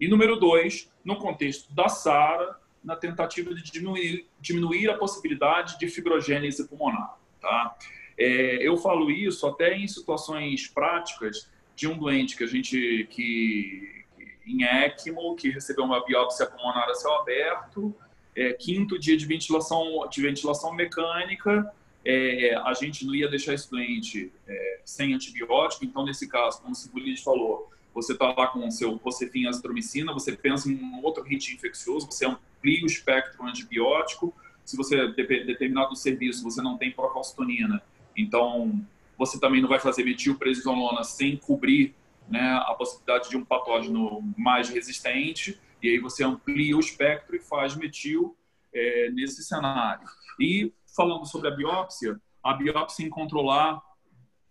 [0.00, 5.88] E número dois, no contexto da SARA, na tentativa de diminuir, diminuir a possibilidade de
[5.88, 7.18] fibrogênese pulmonar.
[7.38, 7.76] Tá?
[8.16, 14.06] É, eu falo isso até em situações práticas de um doente que a gente que
[14.46, 17.94] em ECMO, que recebeu uma biópsia pulmonar a céu aberto,
[18.34, 21.70] é, quinto dia de ventilação de ventilação mecânica,
[22.04, 25.84] é, a gente não ia deixar esse doente é, sem antibiótico.
[25.84, 30.12] Então, nesse caso, como o Cibulis falou, você está lá com o seu Vocefin azitromicina,
[30.12, 34.34] você pensa em um outro hit infeccioso, você amplia o espectro antibiótico.
[34.64, 37.82] Se você, determinado serviço, você não tem procalcitonina,
[38.16, 38.84] então
[39.16, 41.94] você também não vai fazer metilprednisolona sem cobrir
[42.28, 47.38] né, a possibilidade de um patógeno mais resistente, e aí você amplia o espectro e
[47.38, 48.34] faz metil
[48.72, 50.08] é, nesse cenário.
[50.40, 53.82] E falando sobre a biópsia, a biópsia encontrou lá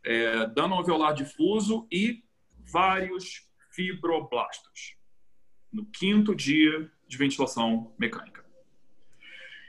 [0.03, 2.23] é, dano alveolar difuso e
[2.59, 4.95] vários fibroblastos
[5.71, 8.43] no quinto dia de ventilação mecânica.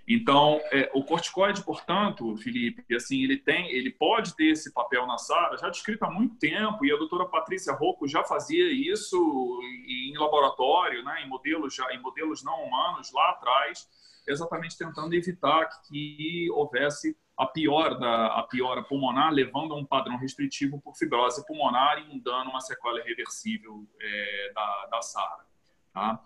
[0.06, 5.16] Então, é, o corticoide, portanto, Felipe, assim, ele tem, ele pode ter esse papel na
[5.16, 10.14] SARA já descrito há muito tempo, e a doutora Patrícia Rocco já fazia isso em
[10.18, 13.88] laboratório, né, em modelos já, em modelos não humanos lá atrás,
[14.26, 20.16] exatamente tentando evitar que houvesse a pior da a piora pulmonar, levando a um padrão
[20.16, 25.44] restritivo por fibrose pulmonar e um dano, uma sequela irreversível é, da, da SARA.
[25.92, 26.22] Tá?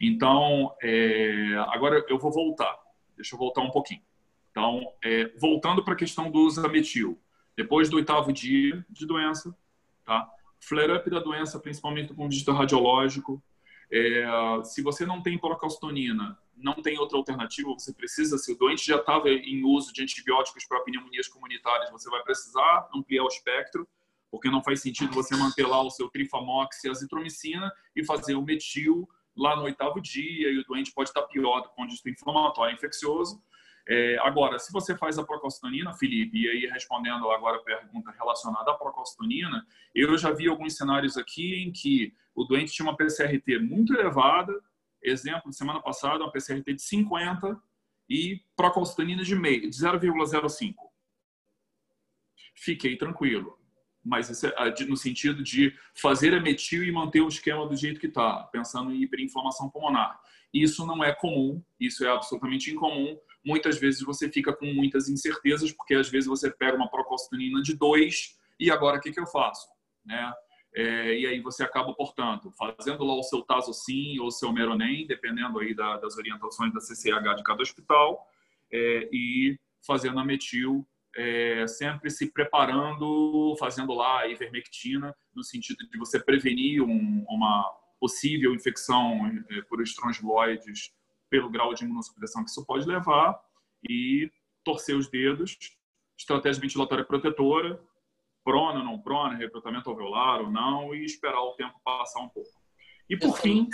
[0.00, 2.78] Então, é, agora eu vou voltar.
[3.16, 4.02] Deixa eu voltar um pouquinho.
[4.50, 7.20] Então, é, voltando para a questão do usametil.
[7.56, 9.56] Depois do oitavo dia de doença,
[10.04, 10.30] tá?
[10.60, 13.42] flare-up da doença, principalmente do ponto de radiológico,
[13.90, 14.26] é,
[14.64, 18.96] se você não tem procalcitonina, não tem outra alternativa, você precisa, se o doente já
[18.96, 23.86] estava em uso de antibióticos para pneumonias comunitárias, você vai precisar ampliar o espectro,
[24.30, 28.42] porque não faz sentido você manter lá o seu trifamox e azitromicina e fazer o
[28.42, 32.10] metil lá no oitavo dia e o doente pode estar pior do ponto de vista
[32.10, 33.42] inflamatório infeccioso.
[33.88, 38.72] É, agora, se você faz a procalcitonina, Felipe, e aí respondendo agora a pergunta relacionada
[38.72, 39.64] à procalcitonina,
[39.94, 44.52] eu já vi alguns cenários aqui em que o doente tinha uma PCRT muito elevada,
[45.06, 47.60] exemplo, semana passada, uma PCRT de 50
[48.08, 50.74] e procalcitonina de meio, de 0,05.
[52.54, 53.58] Fiquei tranquilo
[54.06, 54.54] mas é,
[54.86, 58.92] no sentido de fazer a metil e manter o esquema do jeito que está, pensando
[58.92, 60.18] em hiperinflamação pulmonar.
[60.54, 63.18] Isso não é comum, isso é absolutamente incomum.
[63.44, 67.74] Muitas vezes você fica com muitas incertezas, porque às vezes você pega uma procalcitonina de
[67.74, 69.66] 2 e agora o que, que eu faço?
[70.04, 70.32] Né?
[70.76, 75.06] É, e aí você acaba, portanto, fazendo lá o seu Tazocin ou o seu Meronem,
[75.06, 78.28] dependendo aí da, das orientações da CCH de cada hospital,
[78.70, 80.86] é, e fazendo a metil
[81.16, 87.64] é, sempre se preparando, fazendo lá a ivermectina, no sentido de você prevenir um, uma
[87.98, 90.92] possível infecção é, por estrongiloides
[91.30, 93.40] pelo grau de imunossupressão que isso pode levar
[93.88, 94.30] e
[94.62, 95.56] torcer os dedos,
[96.18, 97.82] estratégia ventilatória protetora,
[98.46, 102.48] prona, não prona, recrutamento alveolar ou não, e esperar o tempo passar um pouco.
[103.10, 103.68] E por fim,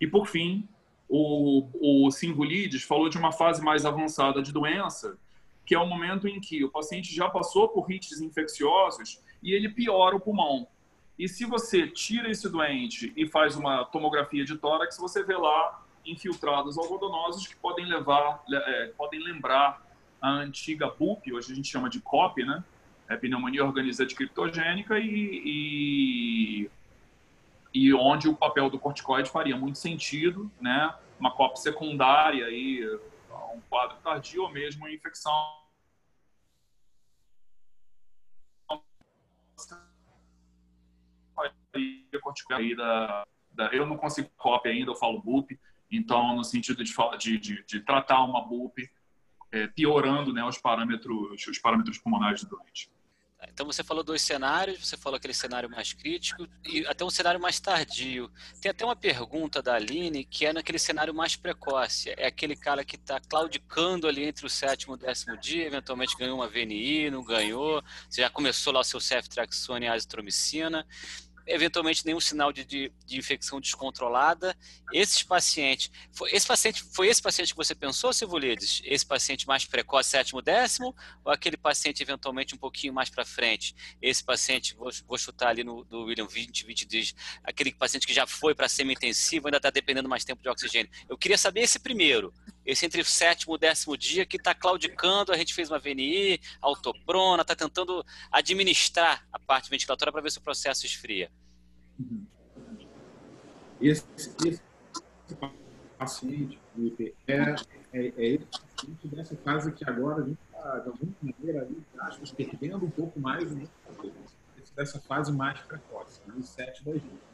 [0.00, 0.68] e por fim,
[1.08, 5.18] o, o Singulides falou de uma fase mais avançada de doença,
[5.64, 9.68] que é o momento em que o paciente já passou por hits infecciosos e ele
[9.68, 10.68] piora o pulmão.
[11.18, 15.84] E se você tira esse doente e faz uma tomografia de tórax, você vê lá
[16.04, 19.84] infiltrados algodonosos que podem levar, é, podem lembrar
[20.22, 22.62] a antiga BUP, hoje a gente chama de COP, né?
[23.08, 26.70] É pneumonia organizada criptogênica e, e,
[27.72, 30.94] e onde o papel do corticoide faria muito sentido, né?
[31.18, 32.84] Uma COP secundária aí
[33.54, 35.56] um quadro tardio ou mesmo infecção
[42.54, 45.58] aí da, da, eu não consigo cópia ainda, eu falo BUP,
[45.90, 48.88] então no sentido de, de, de, de tratar uma BUP
[49.52, 52.90] é, piorando né, os parâmetros os parâmetros pulmonares do doente.
[53.48, 57.40] Então você falou dois cenários, você falou aquele cenário mais crítico e até um cenário
[57.40, 58.30] mais tardio.
[58.60, 62.10] Tem até uma pergunta da Aline que é naquele cenário mais precoce.
[62.16, 66.16] É aquele cara que está claudicando ali entre o sétimo e o décimo dia, eventualmente
[66.16, 70.86] ganhou uma VNI, não ganhou, você já começou lá o seu ceftriaxone e azitromicina
[71.46, 74.56] eventualmente nenhum sinal de, de, de, infecção descontrolada.
[74.92, 78.82] Esses pacientes, foi esse paciente, foi esse paciente que você pensou, Sivulides?
[78.84, 83.74] Esse paciente mais precoce, sétimo, décimo, ou aquele paciente eventualmente um pouquinho mais para frente?
[84.02, 88.14] Esse paciente, vou, vou, chutar ali no do William 20, 20 dias, aquele paciente que
[88.14, 90.90] já foi para semi-intensivo, ainda está dependendo mais tempo de oxigênio.
[91.08, 92.32] Eu queria saber esse primeiro,
[92.66, 95.78] esse entre o sétimo e o décimo dia que está claudicando, a gente fez uma
[95.78, 101.30] VNI, autoprona, está tentando administrar a parte ventilatória para ver se o processo esfria.
[101.98, 102.26] Uhum.
[103.80, 104.04] Esse,
[104.44, 104.62] esse
[105.96, 107.54] paciente, Felipe, é,
[107.92, 111.82] é, é esse paciente dessa fase que agora a gente está, de alguma maneira, ali,
[112.00, 113.68] aspas, perdendo um pouco mais né,
[114.74, 117.26] dessa fase mais precoce, né, 7 da gente.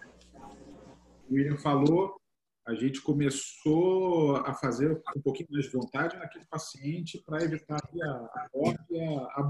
[1.30, 2.21] O William falou
[2.66, 8.08] a gente começou a fazer um pouquinho mais de vontade naquele paciente para evitar a,
[8.08, 9.42] a cópia a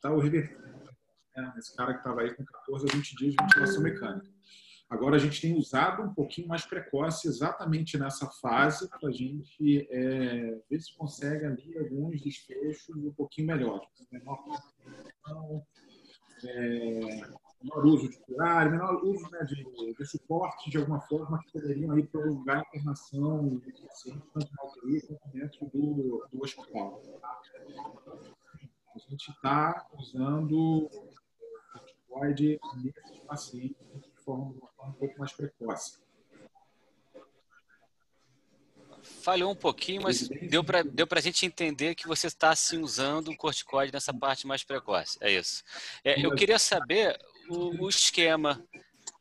[0.00, 0.12] tá?
[0.12, 0.60] o reverter.
[1.36, 1.54] Né?
[1.58, 4.34] Esse cara que estava aí com 14 a 20 dias de ventilação mecânica.
[4.90, 9.88] Agora a gente tem usado um pouquinho mais precoce exatamente nessa fase para a gente
[9.90, 13.88] é, ver se consegue ali alguns desfechos um pouquinho melhores.
[14.12, 14.44] Menor
[16.44, 17.22] é,
[17.64, 21.92] menor uso de curar, menor uso né, de, de suporte de alguma forma que poderiam
[21.92, 27.00] aí prolongar a internação do paciente tanto na UTI quanto dentro do, do hospital.
[28.94, 30.90] A gente está usando
[31.72, 36.04] corticoide nesses pacientes de forma, de forma um pouco mais precoce
[39.22, 43.28] falhou um pouquinho, mas deu para deu a gente entender que você está sim usando
[43.28, 45.18] o corticoide nessa parte mais precoce.
[45.20, 45.62] É isso.
[46.02, 48.64] É, eu queria saber o, o esquema.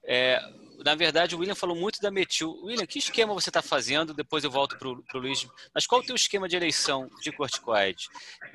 [0.05, 0.39] É,
[0.83, 2.51] na verdade, o William falou muito da metil.
[2.63, 4.13] William, que esquema você está fazendo?
[4.13, 5.47] Depois eu volto para o Luiz.
[5.73, 8.07] Mas qual o teu esquema de eleição de corticoide?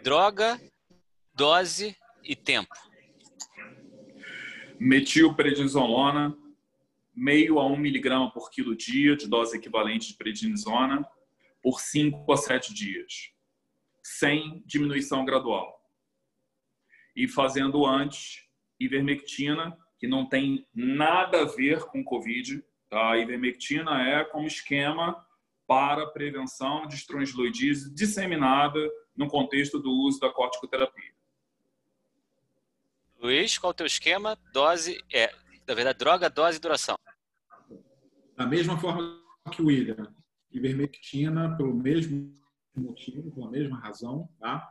[0.03, 0.61] Droga,
[1.35, 2.75] dose e tempo.
[4.79, 6.37] Metilprednisolona,
[7.15, 11.05] meio a um miligrama por quilo dia de dose equivalente de prednisona
[11.63, 13.33] por 5 a 7 dias,
[14.03, 15.83] sem diminuição gradual.
[17.17, 18.48] E fazendo antes
[18.79, 22.63] ivermectina, que não tem nada a ver com Covid.
[22.89, 23.13] Tá?
[23.13, 25.25] A ivermectina é como esquema
[25.67, 28.79] para prevenção de estrongiloidise disseminada
[29.15, 31.13] no contexto do uso da corticoterapia.
[33.21, 34.39] Luiz, qual é o teu esquema?
[34.53, 35.35] Dose, é,
[35.67, 36.97] na verdade, droga, dose e duração.
[38.37, 39.21] Da mesma forma
[39.51, 40.15] que o William,
[40.53, 42.33] ivermectina pelo mesmo
[42.77, 44.67] motivo, pela mesma razão, tá?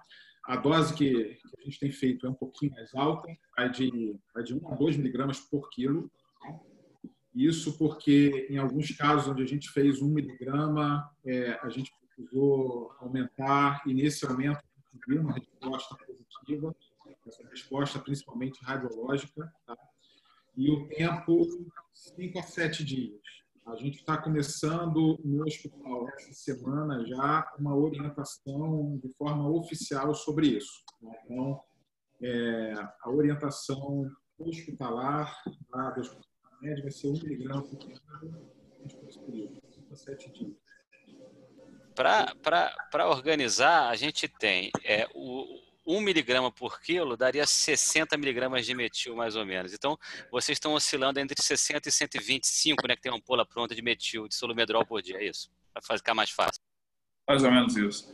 [0.47, 4.43] A dose que, a gente tem feito é um pouquinho mais alta, vai de, vai
[4.43, 6.09] de 1 a 2 miligramas por quilo.
[6.41, 6.57] Tá?
[7.35, 12.95] Isso porque, em alguns casos onde a gente fez 1 miligrama, é, a gente precisou
[12.99, 14.63] aumentar, e nesse aumento
[15.05, 16.73] viu uma resposta positiva,
[17.27, 19.77] essa resposta principalmente radiológica, tá?
[20.55, 21.45] e o tempo
[21.93, 23.19] 5 a 7 dias.
[23.67, 30.47] A gente está começando no hospital essa semana já uma orientação de forma oficial sobre
[30.47, 30.83] isso.
[31.03, 31.61] Então,
[32.23, 34.09] é, a orientação
[34.39, 35.35] hospitalar
[35.69, 35.93] da
[36.61, 37.77] Médio vai ser 1 miligrama por
[39.25, 40.57] período, 5 a 7 dias.
[41.93, 45.43] Para organizar, a gente tem é, o,
[45.87, 49.73] 1 miligrama por quilo daria 60 miligramas de metil, mais ou menos.
[49.73, 49.97] Então,
[50.29, 54.27] vocês estão oscilando entre 60 e 125, né, que tem uma ampola pronta de metil,
[54.27, 55.49] de solumedrol por dia, é isso?
[55.73, 56.61] Para ficar mais fácil.
[57.27, 58.13] Mais ou menos isso.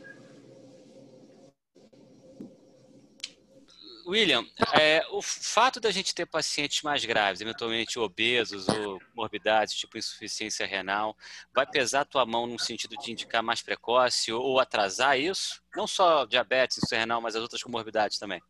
[4.06, 4.44] William,
[4.78, 10.66] é, o fato da gente ter pacientes mais graves, eventualmente obesos ou morbidades, tipo insuficiência
[10.66, 11.16] renal,
[11.54, 15.62] vai pesar a tua mão no sentido de indicar mais precoce ou, atrasar isso?
[15.74, 18.42] Não só diabetes, insuficiência renal, mas as outras comorbidades também.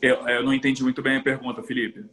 [0.00, 2.04] Eu, eu não entendi muito bem a pergunta, Felipe.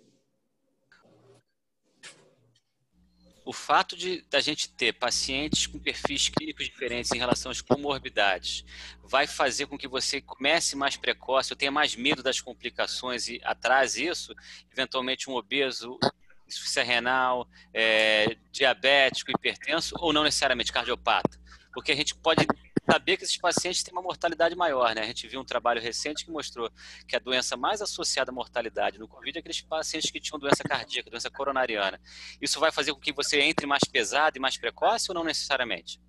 [3.46, 8.66] O fato de da gente ter pacientes com perfis clínicos diferentes em relação às comorbidades
[9.04, 13.40] vai fazer com que você comece mais precoce, ou tenha mais medo das complicações e
[13.44, 14.34] atrás isso,
[14.72, 16.00] eventualmente um obeso,
[16.48, 21.40] insuficiência renal, é, diabético, hipertenso, ou não necessariamente cardiopata?
[21.72, 22.48] Porque a gente pode
[22.90, 25.02] saber que esses pacientes têm uma mortalidade maior, né?
[25.02, 26.70] A gente viu um trabalho recente que mostrou
[27.08, 30.64] que a doença mais associada à mortalidade no Covid é aqueles pacientes que tinham doença
[30.64, 32.00] cardíaca, doença coronariana.
[32.42, 36.00] Isso vai fazer com que você entre mais pesado e mais precoce ou não necessariamente?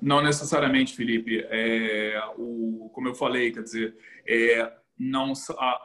[0.00, 1.44] Não necessariamente, Felipe.
[1.48, 3.96] É, o, como eu falei, quer dizer,
[4.28, 5.32] é, não,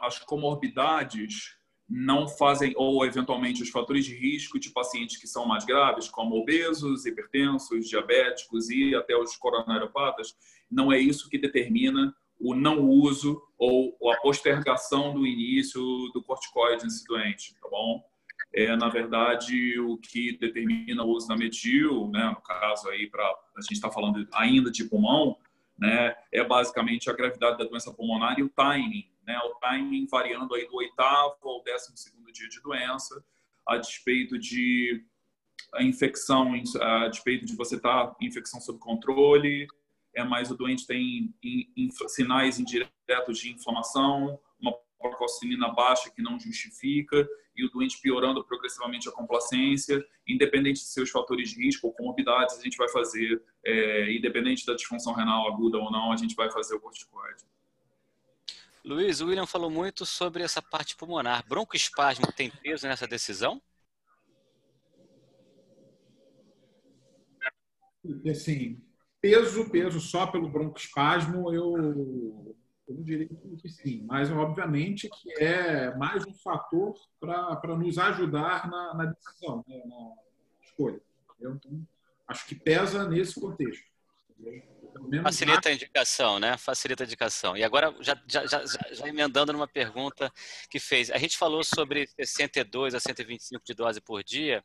[0.00, 1.56] as comorbidades
[1.94, 6.36] não fazem, ou eventualmente os fatores de risco de pacientes que são mais graves, como
[6.36, 10.34] obesos, hipertensos, diabéticos e até os coronariopatas,
[10.70, 15.82] não é isso que determina o não uso ou a postergação do início
[16.14, 18.02] do corticoide nesse doente, tá bom?
[18.54, 23.22] É, na verdade, o que determina o uso da metil, né, no caso aí, para
[23.22, 25.36] a gente está falando ainda de pulmão,
[25.78, 30.54] né, é basicamente a gravidade da doença pulmonar e o timing né, o timing variando
[30.54, 33.24] aí do oitavo ao décimo segundo dia de doença,
[33.66, 35.04] a despeito de
[35.74, 39.66] a infecção, a despeito de você estar tá infecção sob controle,
[40.14, 46.20] é mais o doente tem in, in, sinais indiretos de inflamação, uma procalcina baixa que
[46.20, 51.86] não justifica e o doente piorando progressivamente a complacência, independente de seus fatores de risco
[51.86, 56.16] ou comorbidades, a gente vai fazer, é, independente da disfunção renal aguda ou não, a
[56.16, 57.44] gente vai fazer o corticoide.
[58.84, 61.46] Luiz, o William falou muito sobre essa parte pulmonar.
[61.48, 63.62] Broncoespasmo tem peso nessa decisão?
[68.28, 68.82] Assim,
[69.20, 72.56] peso, peso só pelo broncoespasmo, eu,
[72.88, 78.68] eu não diria que sim, mas obviamente que é mais um fator para nos ajudar
[78.68, 80.14] na, na decisão, né, na
[80.60, 81.00] escolha.
[81.40, 81.86] Então,
[82.26, 83.84] acho que pesa nesse contexto.
[85.22, 86.56] Facilita a indicação, né?
[86.56, 87.56] Facilita a indicação.
[87.56, 90.32] E agora, já, já, já, já, emendando numa pergunta
[90.70, 91.10] que fez.
[91.10, 94.64] A gente falou sobre 62 a 125 de dose por dia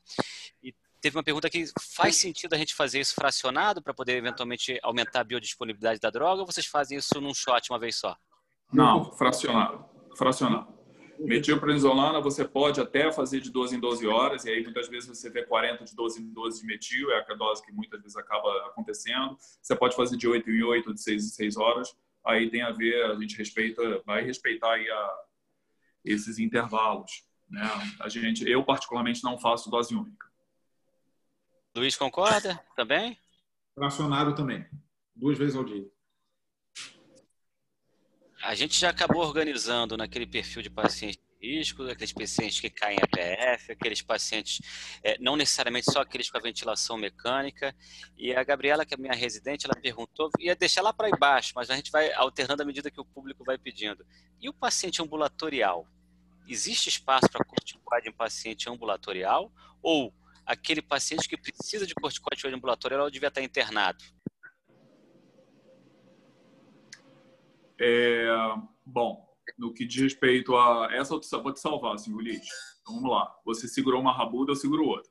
[0.62, 1.64] e teve uma pergunta que
[1.94, 6.40] faz sentido a gente fazer isso fracionado para poder eventualmente aumentar a biodisponibilidade da droga
[6.40, 8.16] ou vocês fazem isso num shot uma vez só?
[8.72, 9.84] Não, fracionado.
[10.16, 10.77] Fracionado.
[11.18, 15.28] Metilprednisolona você pode até fazer de 12 em 12 horas, e aí muitas vezes você
[15.28, 18.48] vê 40 de 12 em 12 de metil, é a dose que muitas vezes acaba
[18.66, 19.36] acontecendo.
[19.60, 21.96] Você pode fazer de 8 em 8, de 6 em 6 horas.
[22.24, 25.18] Aí tem a ver, a gente respeita, vai respeitar aí a,
[26.04, 27.24] esses intervalos.
[27.48, 27.62] Né?
[28.00, 30.28] A gente, eu particularmente não faço dose única.
[31.74, 33.18] Luiz concorda também?
[33.74, 34.66] Fracionado também,
[35.14, 35.86] duas vezes ao dia
[38.42, 42.98] a gente já acabou organizando naquele perfil de pacientes de risco, aqueles pacientes que caem
[42.98, 44.60] em APF, aqueles pacientes,
[45.02, 47.74] é, não necessariamente só aqueles com a ventilação mecânica.
[48.16, 51.70] E a Gabriela, que é minha residente, ela perguntou, ia deixar lá para baixo, mas
[51.70, 54.06] a gente vai alternando à medida que o público vai pedindo.
[54.40, 55.86] E o paciente ambulatorial?
[56.46, 59.52] Existe espaço para corticoide em paciente ambulatorial?
[59.82, 60.14] Ou
[60.46, 64.02] aquele paciente que precisa de corticoide ambulatorial devia estar internado?
[67.80, 68.26] É,
[68.84, 72.48] bom, no que diz respeito a essa opção, vou te salvar, Singulite.
[72.80, 73.34] Então, vamos lá.
[73.44, 75.10] Você segurou uma rabuda, eu seguro outra.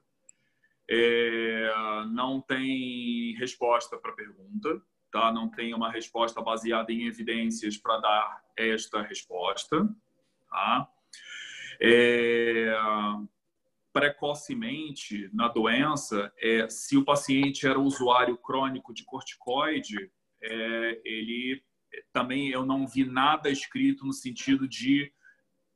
[0.90, 1.70] É,
[2.12, 5.32] não tem resposta para a pergunta, tá?
[5.32, 9.88] Não tem uma resposta baseada em evidências para dar esta resposta,
[10.50, 10.90] tá?
[11.80, 12.74] É,
[13.92, 20.12] precocemente na doença, é, se o paciente era usuário crônico de corticoide,
[20.42, 21.64] é, ele
[22.12, 25.12] também eu não vi nada escrito no sentido de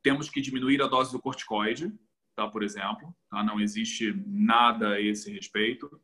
[0.02, 1.92] temos que diminuir a dose do corticoide,
[2.34, 2.48] tá?
[2.48, 3.42] Por exemplo, tá?
[3.42, 6.00] Não existe nada a esse respeito.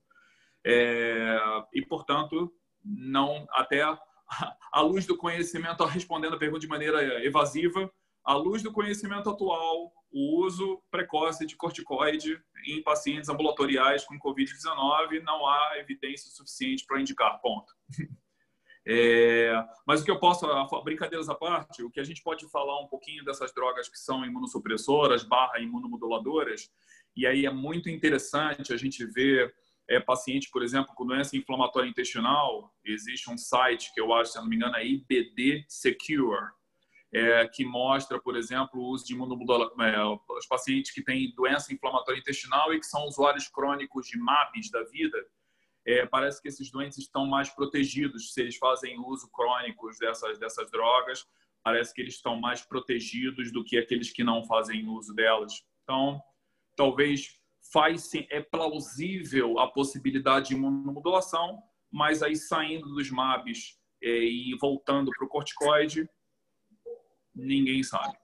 [0.64, 1.38] É,
[1.72, 2.52] e portanto,
[2.84, 3.82] não até
[4.72, 7.90] à luz do conhecimento, respondendo a pergunta de maneira evasiva,
[8.24, 15.22] à luz do conhecimento atual, o uso precoce de corticoide em pacientes ambulatoriais com Covid-19
[15.22, 17.72] não há evidência suficiente para indicar, ponto.
[18.90, 19.52] É,
[19.86, 20.46] mas o que eu posso,
[20.82, 24.24] brincadeiras à parte, o que a gente pode falar um pouquinho dessas drogas que são
[24.24, 26.70] imunossupressoras barra imunomoduladoras,
[27.14, 29.54] e aí é muito interessante a gente ver
[29.86, 34.38] é, paciente, por exemplo, com doença inflamatória intestinal, existe um site que eu acho, se
[34.38, 36.48] não me engano, é IBD Secure,
[37.12, 41.74] é, que mostra, por exemplo, o uso de imunomoduladores, é, os pacientes que têm doença
[41.74, 45.26] inflamatória intestinal e que são usuários crônicos de MABs da vida,
[45.88, 50.70] é, parece que esses doentes estão mais protegidos se eles fazem uso crônico dessas, dessas
[50.70, 51.26] drogas.
[51.64, 55.64] Parece que eles estão mais protegidos do que aqueles que não fazem uso delas.
[55.82, 56.22] Então,
[56.76, 57.40] talvez
[57.72, 65.10] faz é plausível a possibilidade de imunomodulação, mas aí saindo dos MABs é, e voltando
[65.16, 66.06] para o corticoide,
[67.34, 68.14] ninguém sabe.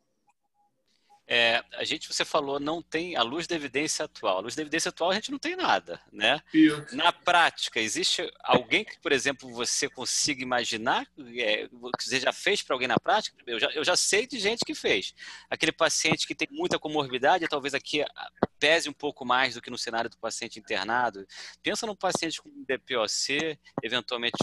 [1.27, 4.39] É, a gente, você falou, não tem a luz da evidência atual.
[4.39, 6.41] A luz da evidência atual a gente não tem nada, né?
[6.53, 6.95] Isso.
[6.95, 11.07] Na prática, existe alguém que, por exemplo, você consiga imaginar,
[11.37, 11.67] é,
[11.99, 13.37] que você já fez para alguém na prática?
[13.47, 15.15] Eu já, eu já sei de gente que fez.
[15.49, 19.71] Aquele paciente que tem muita comorbidade, talvez aqui ah, pese um pouco mais do que
[19.71, 21.27] no cenário do paciente internado.
[21.63, 24.37] Pensa num paciente com DPOC, eventualmente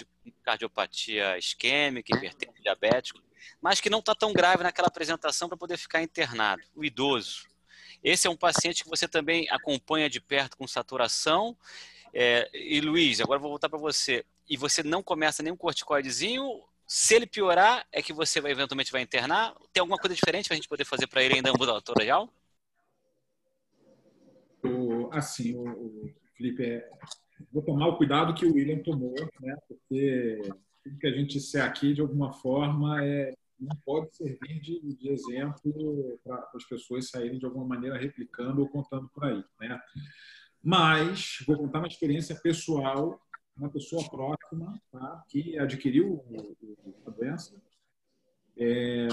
[0.44, 3.22] cardiopatia isquêmica, hipertenso diabético
[3.62, 7.48] mas que não está tão grave naquela apresentação para poder ficar internado, o idoso.
[8.04, 11.56] Esse é um paciente que você também acompanha de perto com saturação.
[12.14, 14.26] É, e Luiz, agora vou voltar para você.
[14.50, 16.64] E você não começa nenhum corticoidezinho.
[16.88, 19.56] Se ele piorar, é que você vai, eventualmente vai internar.
[19.72, 22.28] Tem alguma coisa diferente para a gente poder fazer para ele ainda ambulatorial?
[24.64, 26.90] O, assim, o, o Felipe, é,
[27.52, 29.56] vou tomar o cuidado que o William tomou, né?
[29.68, 30.42] Porque
[30.84, 35.10] tudo que a gente disser aqui, de alguma forma, é, não pode servir de, de
[35.10, 39.44] exemplo para as pessoas saírem de alguma maneira replicando ou contando por aí.
[39.60, 39.80] Né?
[40.64, 43.20] Mas vou contar uma experiência pessoal,
[43.56, 45.24] uma pessoa próxima tá?
[45.30, 46.24] que adquiriu
[47.06, 47.62] a doença.
[48.58, 49.08] É,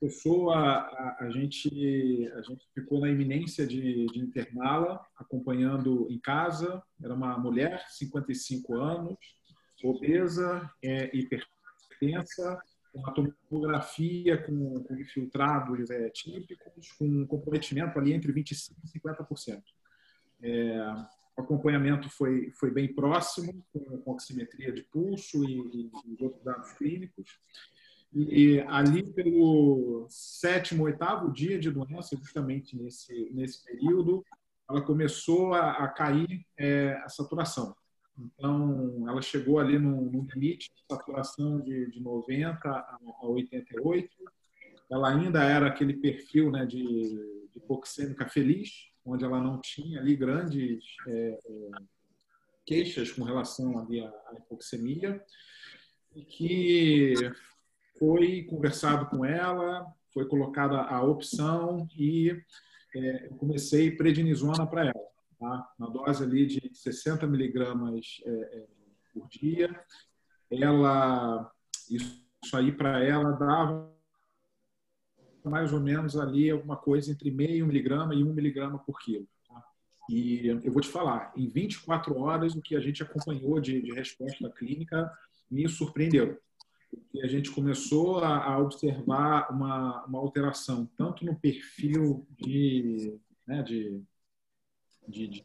[0.00, 6.82] pessoa, a, a, gente, a gente ficou na iminência de, de interná-la, acompanhando em casa.
[7.02, 9.16] Era uma mulher, 55 anos,
[9.82, 12.60] obesa, é, hipertensa,
[12.94, 19.62] uma tomografia com, com infiltrados é, típicos, com comprometimento ali entre 25% e 50%.
[20.42, 20.78] É,
[21.36, 26.72] o acompanhamento foi, foi bem próximo, com, com oximetria de pulso e, e outros dados
[26.74, 27.38] clínicos.
[28.14, 34.24] E, ali pelo sétimo, oitavo dia de doença, justamente nesse, nesse período,
[34.70, 37.74] ela começou a, a cair é, a saturação.
[38.16, 44.08] Então, ela chegou ali no, no limite de saturação de, de 90 a, a 88.
[44.90, 50.14] Ela ainda era aquele perfil né, de, de hipoxêmica feliz, onde ela não tinha ali
[50.14, 51.70] grandes é, é,
[52.64, 55.20] queixas com relação ali à, à hipoxemia.
[56.14, 57.14] E que
[57.98, 62.30] foi conversado com ela, foi colocada a opção e
[62.94, 65.14] é, eu comecei prednisona para ela
[65.44, 65.68] tá?
[65.78, 68.66] uma dose ali de 60 miligramas é, é,
[69.12, 69.84] por dia.
[70.50, 71.50] Ela,
[71.90, 73.92] isso aí para ela dava
[75.44, 79.28] mais ou menos ali alguma coisa entre meio miligrama e um miligrama por quilo.
[79.46, 79.62] Tá?
[80.08, 83.92] E eu vou te falar, em 24 horas o que a gente acompanhou de, de
[83.92, 85.10] resposta clínica
[85.50, 86.40] me surpreendeu.
[86.96, 93.62] Porque a gente começou a, a observar uma, uma alteração tanto no perfil de, né,
[93.62, 94.02] de
[95.06, 95.44] de, de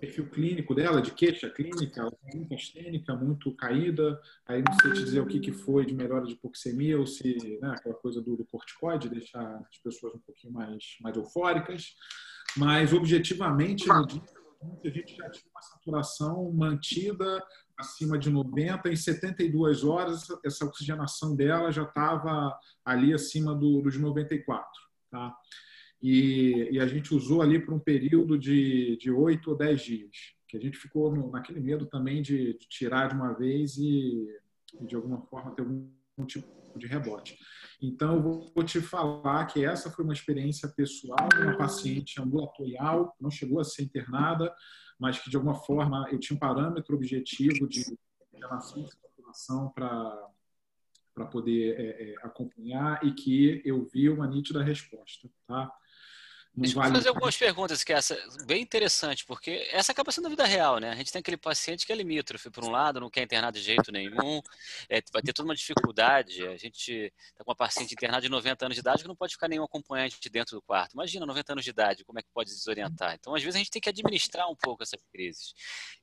[0.00, 4.20] perfil clínico dela, de queixa clínica, muito astênica, muito caída.
[4.46, 7.58] Aí não sei te dizer o que, que foi de melhora de hipoxemia ou se
[7.60, 11.94] né, aquela coisa do, do corticoide, deixar as pessoas um pouquinho mais, mais eufóricas.
[12.56, 14.22] Mas, objetivamente, no dia
[14.84, 17.42] a gente já tinha uma saturação mantida
[17.76, 23.98] acima de 90, em 72 horas essa oxigenação dela já estava ali acima do, dos
[23.98, 24.66] 94.
[25.10, 25.34] Tá?
[26.04, 30.10] e, e a gente usou ali por um período de, de 8 ou 10 dias.
[30.46, 34.28] que a gente ficou no, naquele medo também de, de, tirar de uma vez e,
[34.82, 35.88] de alguma forma ter algum
[36.26, 36.46] tipo
[36.78, 37.38] de rebote.
[37.80, 38.22] Então, eu
[38.54, 43.60] vou te falar que essa foi uma experiência pessoal de uma paciente ambulatorial, não chegou
[43.60, 44.54] a ser internada,
[44.98, 47.84] mas que de alguma forma eu tinha um parâmetro objetivo de
[48.32, 50.30] relação de população para
[51.14, 55.72] para poder é, é, acompanhar e que eu vi uma nítida resposta, tá?
[56.56, 56.94] Deixa eu vale...
[56.94, 60.90] fazer algumas perguntas que essa bem interessante, porque essa acaba sendo a vida real, né?
[60.90, 63.60] A gente tem aquele paciente que é limítrofe, por um lado, não quer internar de
[63.60, 64.40] jeito nenhum,
[64.88, 66.46] é, vai ter toda uma dificuldade.
[66.46, 69.32] A gente está com uma paciente internada de 90 anos de idade que não pode
[69.32, 70.92] ficar nenhum acompanhante dentro do quarto.
[70.92, 73.14] Imagina, 90 anos de idade, como é que pode desorientar?
[73.14, 75.54] Então, às vezes, a gente tem que administrar um pouco essas crises.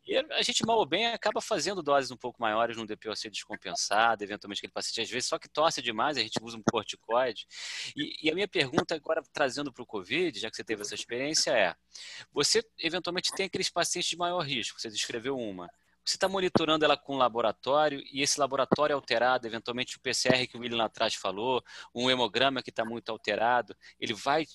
[0.06, 4.22] E a gente, mal ou bem, acaba fazendo doses um pouco maiores no DPOC descompensado,
[4.22, 7.47] eventualmente aquele paciente, às vezes, só que tosse demais, a gente usa um corticoide.
[7.95, 10.95] E, e a minha pergunta agora, trazendo para o Covid, já que você teve essa
[10.95, 11.75] experiência, é:
[12.31, 15.69] você eventualmente tem aqueles pacientes de maior risco, você descreveu uma.
[16.03, 20.57] Você está monitorando ela com um laboratório e esse laboratório alterado, eventualmente o PCR que
[20.57, 21.63] o William lá atrás falou,
[21.93, 24.47] um hemograma que está muito alterado, ele vai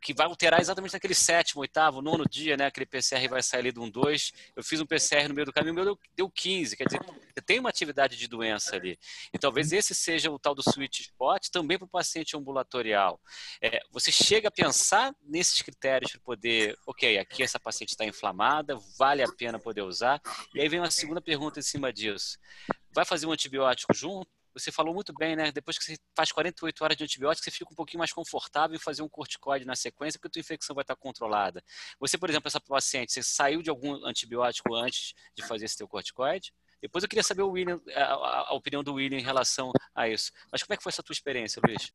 [0.00, 2.66] que vai alterar exatamente naquele sétimo, oitavo, nono dia, né?
[2.66, 4.32] Aquele PCR vai sair ali de um 2.
[4.56, 6.76] Eu fiz um PCR no meio do caminho, meu deu, deu 15.
[6.76, 7.00] Quer dizer,
[7.42, 8.98] tem uma atividade de doença ali.
[9.32, 13.20] E talvez esse seja o tal do sweet spot também para o paciente ambulatorial.
[13.60, 18.76] É, você chega a pensar nesses critérios para poder, ok, aqui essa paciente está inflamada,
[18.98, 20.20] vale a pena poder usar.
[20.54, 22.38] E aí vem uma segunda pergunta em cima disso.
[22.92, 24.37] Vai fazer um antibiótico junto?
[24.58, 25.52] Você falou muito bem, né?
[25.52, 28.80] Depois que você faz 48 horas de antibiótico, você fica um pouquinho mais confortável em
[28.80, 31.62] fazer um corticoide na sequência, porque a tua infecção vai estar controlada.
[32.00, 35.88] Você, por exemplo, essa paciente, você saiu de algum antibiótico antes de fazer esse teu
[35.88, 36.52] corticoide?
[36.80, 40.30] Depois eu queria saber William, a, a, opinião do William em relação a isso.
[40.50, 41.92] Mas como é que foi essa tua experiência, Luiz?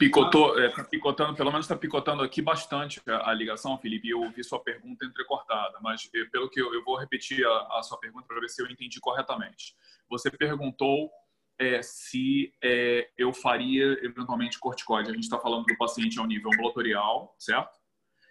[0.00, 4.08] Picotou, é, tá picotando, pelo menos está picotando aqui bastante a, ligação, Felipe.
[4.08, 7.82] Eu ouvi sua pergunta entrecortada, mas eh, pelo que eu, eu vou repetir a, a
[7.82, 9.76] sua pergunta para ver se eu entendi corretamente.
[10.08, 11.10] Você perguntou
[11.58, 15.10] é, se é, eu faria eventualmente corticoide.
[15.10, 17.78] A gente está falando do paciente ao nível ambulatorial, certo?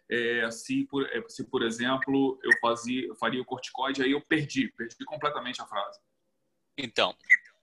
[0.09, 4.70] É, se, por, é, se, por exemplo, eu fazia, faria o corticoide, aí eu perdi,
[4.70, 5.99] perdi completamente a frase.
[6.76, 7.15] Então,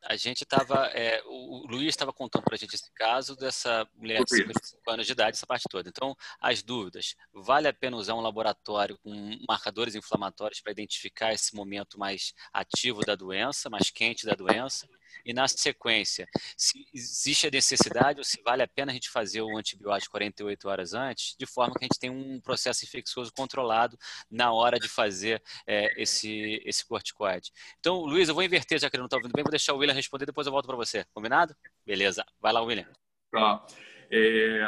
[0.02, 4.22] a gente estava, é, o Luiz estava contando para a gente esse caso dessa mulher
[4.24, 5.88] de 55 anos de idade, essa parte toda.
[5.88, 11.54] Então, as dúvidas, vale a pena usar um laboratório com marcadores inflamatórios para identificar esse
[11.54, 14.86] momento mais ativo da doença, mais quente da doença?
[15.24, 19.42] E na sequência, se existe a necessidade ou se vale a pena a gente fazer
[19.42, 23.98] o antibiótico 48 horas antes, de forma que a gente tenha um processo infeccioso controlado
[24.30, 27.52] na hora de fazer é, esse, esse corticoide.
[27.80, 29.78] Então, Luiz, eu vou inverter, já que ele não está ouvindo bem, vou deixar o
[29.78, 31.04] William responder, depois eu volto para você.
[31.12, 31.56] Combinado?
[31.84, 32.24] Beleza.
[32.40, 32.88] Vai lá, William.
[33.30, 33.66] Tá.
[34.10, 34.60] É,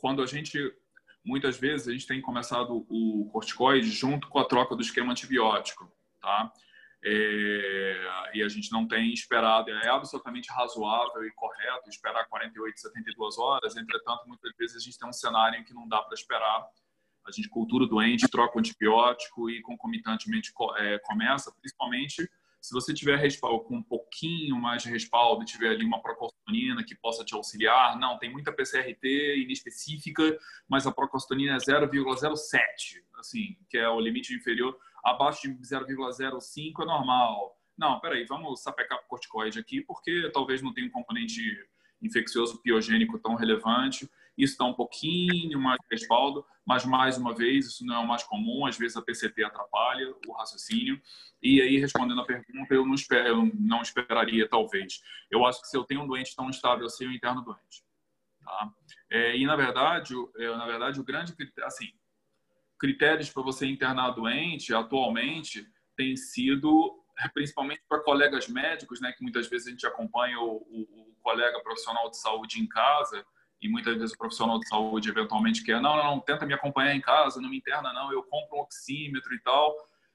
[0.00, 0.58] quando a gente
[1.26, 5.90] muitas vezes a gente tem começado o corticoide junto com a troca do esquema antibiótico,
[6.20, 6.52] tá?
[7.04, 13.38] É, e a gente não tem esperado, é absolutamente razoável e correto esperar 48, 72
[13.38, 16.66] horas, entretanto, muitas vezes a gente tem um cenário em que não dá para esperar.
[17.26, 22.28] A gente cultura o doente, troca o antibiótico e concomitantemente é, começa, principalmente
[22.66, 26.96] se você tiver respaldo, com um pouquinho mais de respaldo tiver ali uma procalcitonina que
[26.96, 30.36] possa te auxiliar, não, tem muita PCRT inespecífica,
[30.68, 34.76] mas a procalcitonina é 0,07, assim, que é o limite inferior
[35.06, 37.56] abaixo de 0,05 é normal.
[37.78, 41.42] Não, peraí, vamos sapecar o corticoide aqui, porque talvez não tenha um componente
[42.02, 44.10] infeccioso piogênico tão relevante.
[44.36, 48.06] Isso dá um pouquinho mais de respaldo, mas mais uma vez, isso não é o
[48.06, 48.66] mais comum.
[48.66, 51.00] Às vezes a PCT atrapalha o raciocínio.
[51.40, 55.00] E aí, respondendo a pergunta, eu não, espero, eu não esperaria, talvez.
[55.30, 57.84] Eu acho que se eu tenho um doente tão estável assim, eu interno doente.
[58.44, 58.70] Tá?
[59.10, 61.34] É, e, na verdade, é, na verdade, o grande...
[61.62, 61.92] Assim,
[62.78, 65.66] critérios para você internar doente atualmente
[65.96, 67.02] tem sido
[67.32, 71.60] principalmente para colegas médicos, né, que muitas vezes a gente acompanha o, o, o, colega
[71.60, 73.24] profissional de saúde em casa
[73.60, 76.94] e muitas vezes o profissional de saúde eventualmente quer, não, não, não, tenta me acompanhar
[76.94, 79.74] em casa, não me interna não, eu compro um oxímetro e tal.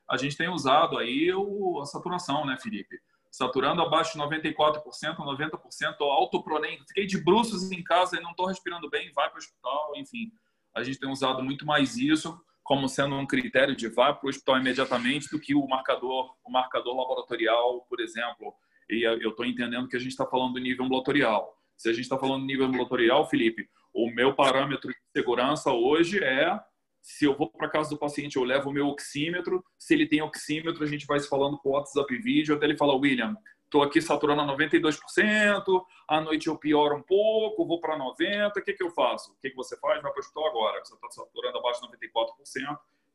[0.09, 2.97] A gente tem usado aí o, a saturação, né, Felipe?
[3.29, 4.83] Saturando abaixo de 94%,
[5.17, 6.79] 90%, autopronem.
[6.87, 10.31] Fiquei de bruços em casa e não estou respirando bem, vai para o hospital, enfim.
[10.75, 12.39] A gente tem usado muito mais isso
[12.71, 16.49] como sendo um critério de vá para o hospital imediatamente do que o marcador, o
[16.49, 18.55] marcador laboratorial, por exemplo.
[18.89, 21.53] E eu estou entendendo que a gente está falando do nível ambulatorial.
[21.75, 26.23] Se a gente está falando do nível ambulatorial, Felipe, o meu parâmetro de segurança hoje
[26.23, 26.57] é
[27.01, 29.61] se eu vou para casa do paciente, eu levo o meu oxímetro.
[29.77, 32.95] Se ele tem oxímetro, a gente vai se falando por WhatsApp vídeo até ele falar,
[32.95, 33.35] William,
[33.71, 38.61] estou aqui saturando a 92%, à noite eu pioro um pouco, vou para 90%, o
[38.61, 39.31] que, que eu faço?
[39.31, 40.01] O que, que você faz?
[40.01, 42.11] Vai para o hospital agora, você está saturando abaixo de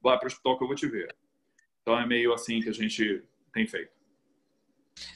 [0.00, 1.14] vai para o hospital que eu vou te ver.
[1.82, 3.95] Então é meio assim que a gente tem feito.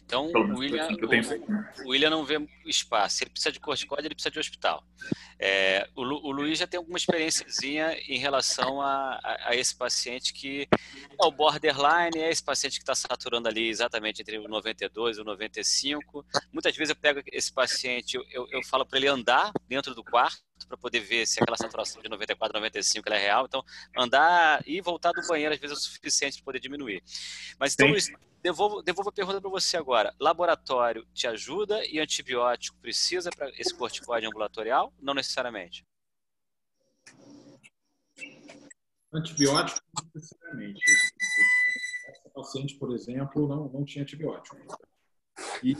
[0.04, 3.22] Então, o William, o, o William não vê espaço.
[3.22, 4.84] Ele precisa de corticoide, ele precisa de hospital.
[5.38, 9.74] É, o, Lu, o, Luiz já tem alguma experiênciazinha em relação a, a, a, esse
[9.74, 14.48] paciente que é o borderline, é esse paciente que está saturando ali exatamente entre o
[14.48, 16.26] 92 e o 95.
[16.52, 20.49] Muitas vezes eu pego esse paciente, eu, eu falo para ele andar dentro do quarto
[20.66, 23.46] para poder ver se aquela saturação de 94, 95 é real.
[23.46, 23.64] Então,
[23.96, 27.02] andar e voltar do banheiro às vezes é o suficiente para poder diminuir.
[27.58, 28.10] Mas então, Luiz,
[28.42, 30.14] devolvo, devolvo a pergunta para você agora.
[30.18, 34.92] Laboratório te ajuda e antibiótico precisa para esse corticoide ambulatorial?
[35.00, 35.84] Não necessariamente.
[39.12, 40.80] Antibiótico não necessariamente.
[42.08, 44.56] Essa paciente, por exemplo, não, não tinha antibiótico.
[45.62, 45.74] E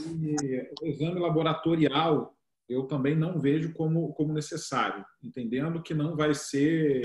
[0.81, 2.35] o exame laboratorial
[2.71, 7.03] eu também não vejo como, como necessário, entendendo que não vai ser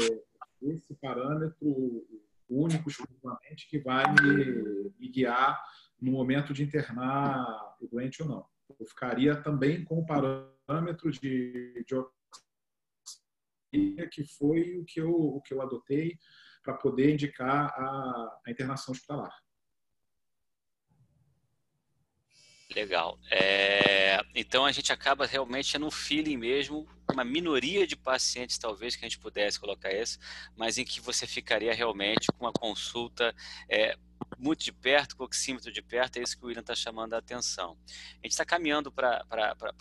[0.62, 2.06] esse parâmetro
[2.48, 5.60] único, exclusivamente, que vai me, me guiar
[6.00, 8.46] no momento de internar o doente ou não.
[8.80, 11.96] Eu ficaria também com o parâmetro de, de
[14.12, 16.18] que foi o que eu, o que eu adotei
[16.64, 19.34] para poder indicar a, a internação hospitalar.
[22.74, 23.20] Legal.
[23.30, 29.06] É, então a gente acaba realmente no feeling mesmo, uma minoria de pacientes talvez que
[29.06, 30.18] a gente pudesse colocar esse,
[30.58, 33.34] mas em que você ficaria realmente com uma consulta
[33.70, 33.96] é,
[34.38, 37.14] muito de perto, com o oxímetro de perto, é isso que o William está chamando
[37.14, 37.78] a atenção.
[37.88, 39.24] A gente está caminhando para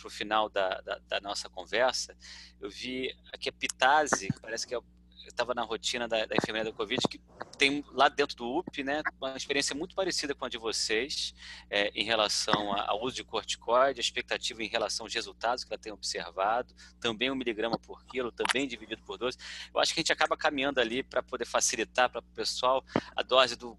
[0.03, 2.15] o final da, da, da, nossa conversa.
[2.61, 4.79] Eu vi aqui a Pitase, parece que é
[5.25, 7.19] estava na rotina da, da, enfermeira da Covid, que
[7.57, 11.33] tem lá dentro do UP, né, uma experiência muito parecida com a de vocês
[11.69, 15.81] é, em relação ao uso de corticoide, a expectativa em relação aos resultados que ela
[15.81, 19.37] tem observado, também um miligrama por quilo, também dividido por 12.
[19.73, 22.83] Eu acho que a gente acaba caminhando ali para poder facilitar para o pessoal
[23.15, 23.77] a dose do,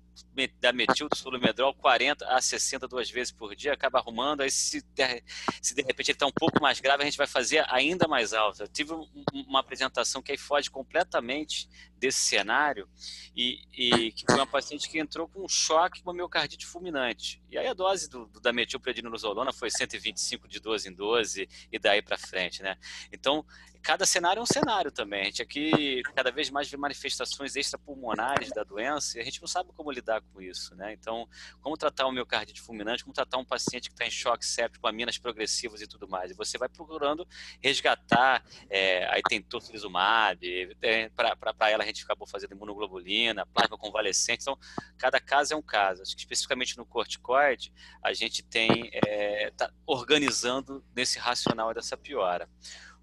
[0.60, 4.82] da metil do sulumedrol 40 a 60 duas vezes por dia, acaba arrumando, aí se
[4.82, 5.22] de,
[5.60, 8.32] se de repente ele está um pouco mais grave, a gente vai fazer ainda mais
[8.32, 8.64] alta.
[8.64, 12.88] Eu tive um, uma apresentação que aí foge completamente desse cenário
[13.34, 17.42] e, e, que foi uma paciente que entrou com um choque com uma miocardite fulminante.
[17.50, 21.78] E aí a dose do, do da metilprednisolona foi 125 de 12 em 12 e
[21.78, 22.76] daí para frente, né?
[23.12, 23.44] Então,
[23.86, 25.20] cada cenário é um cenário também.
[25.20, 29.46] A gente aqui cada vez mais vê manifestações extrapulmonares da doença e a gente não
[29.46, 30.92] sabe como lidar com isso, né?
[30.92, 31.28] Então,
[31.60, 34.88] como tratar um miocardite fulminante, como tratar um paciente que está em choque séptico, com
[34.88, 36.32] aminas progressivas e tudo mais.
[36.32, 37.24] E você vai procurando
[37.62, 40.76] resgatar, é, aí tem tocilizumab,
[41.14, 44.40] para ela a gente acabou fazendo imunoglobulina, plasma convalescente.
[44.40, 44.58] Então,
[44.98, 46.02] cada caso é um caso.
[46.02, 47.72] Acho que especificamente no corticoide,
[48.02, 52.48] a gente tem, é, tá organizando nesse racional dessa piora.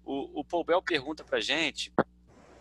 [0.04, 1.92] O, o Paul Bell pergunta para a gente,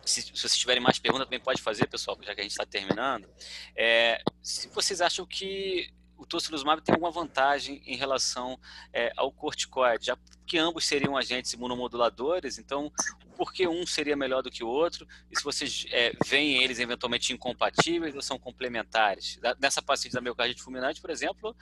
[0.06, 2.66] se, se, vocês tiverem mais perguntas, também pode fazer, pessoal, já que a gente está
[2.66, 3.28] terminando.
[3.76, 8.58] É, se vocês acham que o tocilizumab tem alguma vantagem em relação
[8.94, 12.91] é, ao corticoide, já que ambos seriam agentes imunomoduladores, então
[13.36, 15.08] por que um seria melhor do que o outro?
[15.30, 19.39] E se vocês é, veem eles eventualmente incompatíveis ou são complementares?
[19.60, 21.56] Nessa paciente da miocardite fulminante, por exemplo,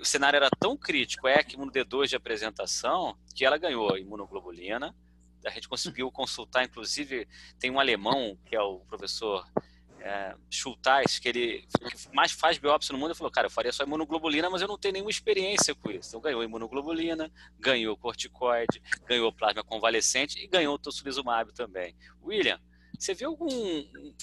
[0.00, 4.94] o cenário era tão crítico, é que no D2 de apresentação, que ela ganhou imunoglobulina.
[5.44, 7.28] A gente conseguiu consultar, inclusive,
[7.58, 9.46] tem um alemão, que é o professor
[10.00, 10.34] é,
[11.20, 14.48] que ele que mais faz biópsia no mundo, ele falou, cara, eu faria só imunoglobulina,
[14.48, 16.10] mas eu não tenho nenhuma experiência com isso.
[16.10, 21.96] Então ganhou imunoglobulina, ganhou corticoide, ganhou plasma convalescente e ganhou tocilizumab também.
[22.22, 22.60] William,
[22.98, 23.48] você vê algum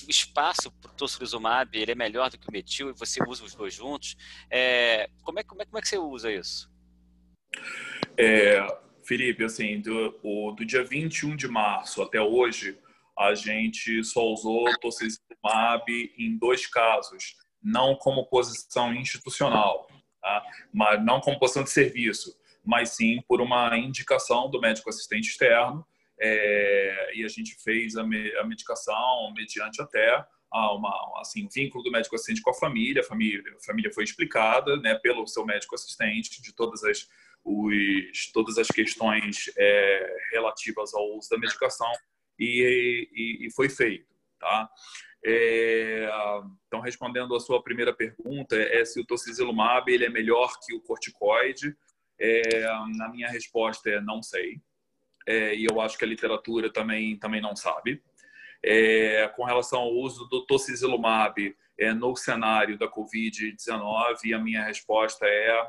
[0.08, 3.56] espaço para o tocilizumab, ele é melhor do que o metil e você usa os
[3.56, 4.16] dois juntos?
[4.50, 6.72] É, como, é, como, é, como é que você usa isso?
[8.18, 8.66] É,
[9.04, 12.78] Felipe, assim, do, o, do dia 21 de março até hoje,
[13.18, 15.84] a gente só usou tocilizumab
[16.18, 19.88] em dois casos, não como posição institucional,
[20.22, 20.44] tá?
[20.74, 22.36] mas não como posição de serviço,
[22.66, 25.86] mas sim por uma indicação do médico assistente externo
[26.26, 31.84] é, e a gente fez a, me, a medicação mediante até uma, assim, um vínculo
[31.84, 33.02] do médico assistente com a família.
[33.02, 37.10] A família, a família foi explicada né, pelo seu médico assistente de todas as,
[37.44, 41.92] os, todas as questões é, relativas ao uso da medicação
[42.40, 44.08] e, e, e foi feito.
[44.40, 44.70] Tá?
[45.26, 46.08] É,
[46.68, 50.80] então, respondendo a sua primeira pergunta, é se o tocilizumab ele é melhor que o
[50.80, 51.76] corticoide.
[52.18, 52.62] É,
[52.96, 54.62] na minha resposta é não sei
[55.28, 58.02] é, e eu acho que a literatura também, também não sabe.
[58.64, 65.26] É, com relação ao uso do tocilizumab é, no cenário da Covid-19, a minha resposta
[65.26, 65.68] é,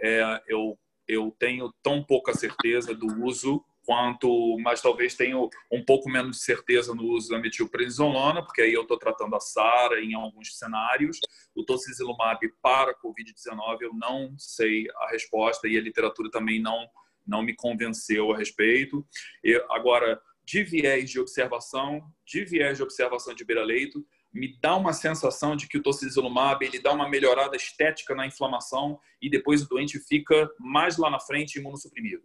[0.00, 0.78] é, eu,
[1.08, 6.42] eu tenho tão pouca certeza do uso quanto, mas talvez tenha um pouco menos de
[6.42, 11.20] certeza no uso da metilprednisolona, porque aí eu estou tratando a SARA em alguns cenários.
[11.54, 16.88] O tocilizumab para COVID-19 eu não sei a resposta e a literatura também não
[17.26, 19.06] não me convenceu a respeito.
[19.42, 24.92] Eu, agora, de viés de observação, de viés de observação de beira-leito, me dá uma
[24.92, 29.68] sensação de que o tocilizumab ele dá uma melhorada estética na inflamação e depois o
[29.68, 32.22] doente fica mais lá na frente imunossuprimido.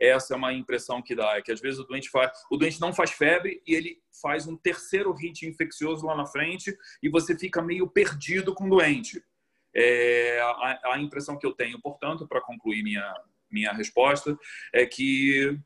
[0.00, 2.80] Essa é uma impressão que dá, é que às vezes o doente faz, o doente
[2.80, 7.38] não faz febre e ele faz um terceiro hit infeccioso lá na frente e você
[7.38, 9.24] fica meio perdido com o doente.
[9.74, 13.14] É a, a impressão que eu tenho, portanto, para concluir minha
[13.52, 14.36] minha resposta,
[14.72, 15.58] é que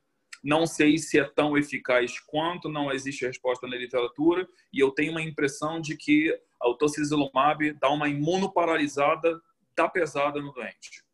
[0.43, 5.13] não sei se é tão eficaz quanto, não existe resposta na literatura, e eu tenho
[5.13, 6.33] uma impressão de que
[6.63, 9.41] o tocilizumab dá uma imunoparalisada
[9.77, 11.05] da pesada no doente.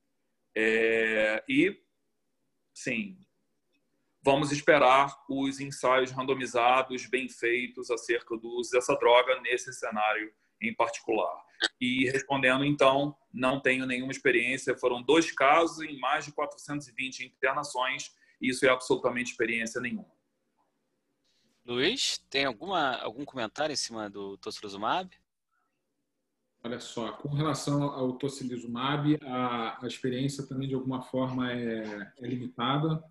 [0.55, 1.81] É, e,
[2.75, 3.17] sim,
[4.23, 10.75] vamos esperar os ensaios randomizados bem feitos acerca do uso dessa droga nesse cenário em
[10.75, 11.43] particular.
[11.81, 14.77] E respondendo, então, não tenho nenhuma experiência.
[14.77, 18.11] Foram dois casos em mais de 420 internações.
[18.41, 20.11] E isso é absolutamente experiência nenhuma.
[21.65, 25.09] Luiz, tem alguma, algum comentário em cima do tocilizumab?
[26.65, 32.27] Olha só, com relação ao tocilizumab, a, a experiência também de alguma forma é, é
[32.27, 33.03] limitada,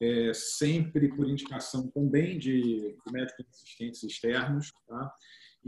[0.00, 5.12] é, sempre por indicação também de, de médicos assistentes externos, tá?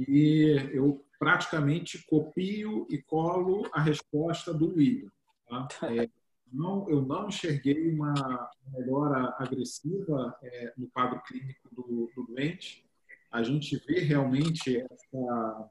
[0.06, 5.10] E eu praticamente copio e colo a resposta do William.
[5.48, 5.68] Tá?
[6.08, 6.08] É,
[6.50, 12.86] não, eu não enxerguei uma melhora agressiva é, no quadro clínico do, do, doente.
[13.30, 15.70] A gente vê realmente essa,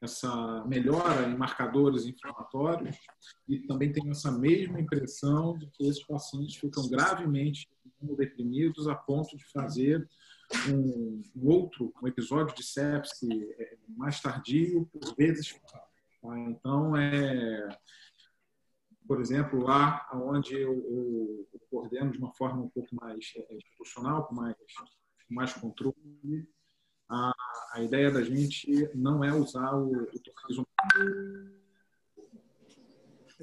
[0.00, 2.96] essa melhora em marcadores inflamatórios
[3.46, 7.68] e também tem essa mesma impressão de que esses pacientes ficam gravemente
[8.16, 10.08] deprimidos a ponto de fazer
[10.68, 13.28] um, um outro, um episódio de sepse
[13.58, 15.58] é, mais tardio, por vezes.
[15.70, 15.84] Tá?
[16.48, 17.68] Então, é,
[19.06, 23.56] por exemplo, lá onde eu, eu, eu, coordeno de uma forma um pouco mais é,
[23.56, 24.56] institucional, com mais,
[25.28, 26.48] mais controle,
[27.08, 27.32] a,
[27.72, 30.20] a ideia da gente não é usar o, o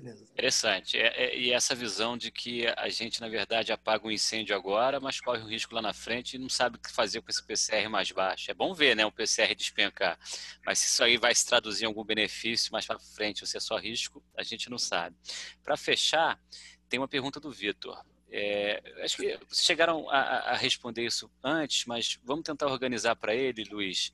[0.02, 0.24] Beleza.
[0.32, 0.98] Interessante.
[0.98, 5.00] É, é, e essa visão de que a gente, na verdade, apaga um incêndio agora,
[5.00, 7.46] mas corre um risco lá na frente e não sabe o que fazer com esse
[7.46, 8.50] PCR mais baixo.
[8.50, 10.18] É bom ver, né, um PCR despencar.
[10.66, 13.58] Mas se isso aí vai se traduzir em algum benefício mais para frente ou se
[13.58, 15.18] é só risco, a gente não sabe.
[15.62, 16.40] Para fechar,
[16.88, 18.02] tem uma pergunta do Vitor.
[18.32, 23.34] É, acho que vocês chegaram a, a, responder isso antes, mas vamos tentar organizar para
[23.34, 24.14] ele, Luiz.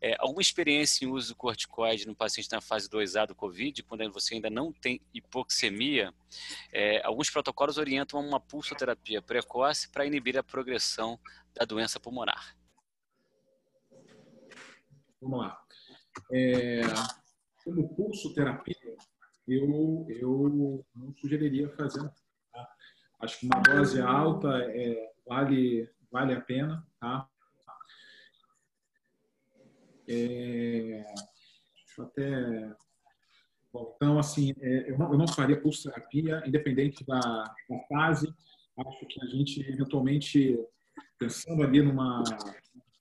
[0.00, 4.10] É, alguma experiência em uso do corticoide no paciente na fase 2A do COVID, quando
[4.12, 6.14] você ainda não tem hipoxemia?
[6.72, 11.18] É, alguns protocolos orientam uma pulsoterapia precoce para inibir a progressão
[11.52, 12.56] da doença pulmonar.
[15.20, 15.60] Vamos lá.
[16.32, 16.82] É,
[17.64, 18.96] como pulsoterapia,
[19.48, 22.08] eu, eu não sugeriria fazer
[23.18, 26.86] Acho que uma dose alta é, vale, vale a pena.
[27.00, 27.28] Tá?
[30.08, 31.04] É,
[31.98, 32.72] até.
[33.72, 38.32] Bom, então, assim, é, eu, não, eu não faria pulsoterapia, independente da, da fase.
[38.78, 40.58] Acho que a gente, eventualmente,
[41.18, 42.22] pensando ali numa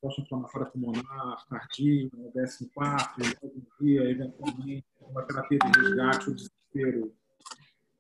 [0.06, 3.38] resposta inflamatória pulmonar, cardia, DSM-4,
[3.82, 7.14] dia, eventualmente, uma terapia de resgate ou desespero,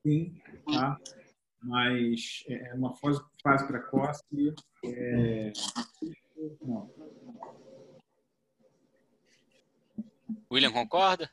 [0.01, 0.97] sim, tá?
[1.66, 4.24] Mas é, é uma fase, fase precoce.
[4.84, 5.51] É...
[6.61, 6.89] Não.
[10.51, 11.30] William concorda?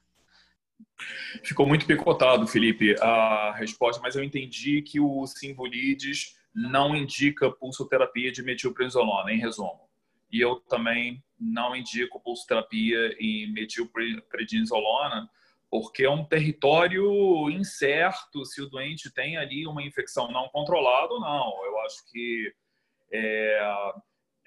[1.44, 8.30] Ficou muito picotado, Felipe, a resposta, mas eu entendi que o Simbolides não indica pulsoterapia
[8.30, 9.88] de metilprednisolona, em resumo.
[10.30, 15.28] E eu também não indico pulsoterapia em metilprednisolona,
[15.72, 21.18] porque é um território incerto se o doente tem ali uma infecção não controlada ou
[21.18, 21.64] não.
[21.64, 22.52] Eu acho que
[23.10, 23.92] é,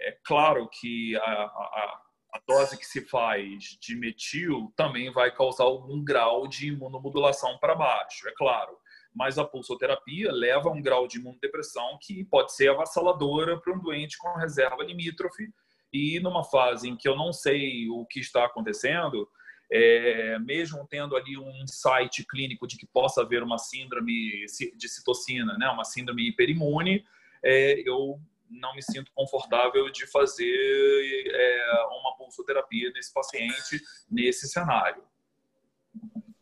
[0.02, 2.02] é claro que a, a,
[2.32, 7.74] a, dose que se faz de metil também vai causar algum grau de imunomodulação para
[7.74, 8.78] baixo, é claro.
[9.12, 13.80] Mas a pulsoterapia leva a um grau de imunodepressão que pode ser avassaladora para um
[13.80, 15.50] doente com reserva limítrofe.
[15.92, 19.28] E numa fase em que eu não sei o que está acontecendo,
[19.72, 24.46] é, mesmo tendo ali um insight clínico de que possa haver uma síndrome
[24.76, 27.06] de citocina, né, uma síndrome hiperimune,
[27.44, 35.04] é, eu não me sinto confortável de fazer é, uma pulsoterapia nesse paciente nesse cenário.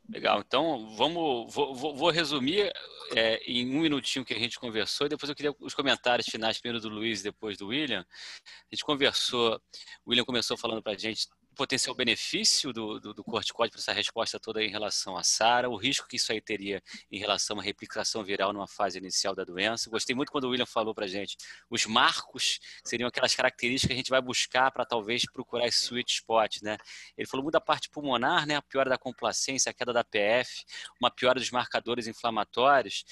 [0.10, 2.72] Legal, então vamos, vou, vou resumir
[3.16, 6.80] é, em um minutinho que a gente conversou, depois eu queria os comentários finais, primeiro
[6.80, 8.02] do Luiz e depois do William.
[8.02, 9.60] A gente conversou,
[10.06, 13.94] o William começou falando para a gente potencial benefício do, do, do corticóide para essa
[13.94, 16.82] resposta toda em relação à SARA, o risco que isso aí teria
[17.12, 19.90] em relação à replicação viral numa fase inicial da doença.
[19.90, 21.38] Gostei muito quando o William falou para a gente
[21.70, 26.12] os marcos seriam aquelas características que a gente vai buscar para talvez procurar esse sweet
[26.12, 26.78] spot, né?
[27.18, 28.56] Ele falou muito da parte pulmonar, né?
[28.56, 30.66] A piora da complacência, a queda da PF,
[31.00, 33.04] uma piora dos marcadores inflamatórios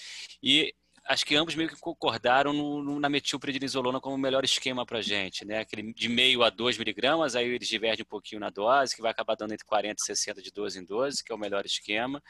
[0.42, 0.74] e
[1.06, 5.02] acho que ambos meio que concordaram no, no, na metilprednisolona como o melhor esquema para
[5.02, 5.60] gente, né?
[5.60, 9.12] Aquele de meio a 2 miligramas, aí eles divergem um pouquinho na dose, que vai
[9.12, 12.22] acabar dando entre 40 e 60 de 12 em 12, que é o melhor esquema.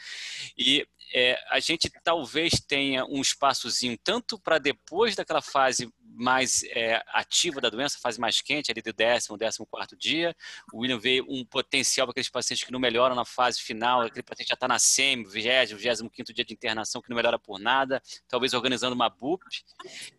[0.58, 7.02] E é, a gente talvez tenha um espaçozinho tanto para depois daquela fase mais é,
[7.08, 10.36] ativa da doença, fase mais quente, ali do décimo, décimo quarto dia.
[10.74, 14.24] O William veio um potencial para aqueles pacientes que não melhoram na fase final, aquele
[14.24, 18.02] paciente já está na SEMI, 20, 25 dia de internação, que não melhora por nada,
[18.28, 19.44] talvez organizando uma BUP.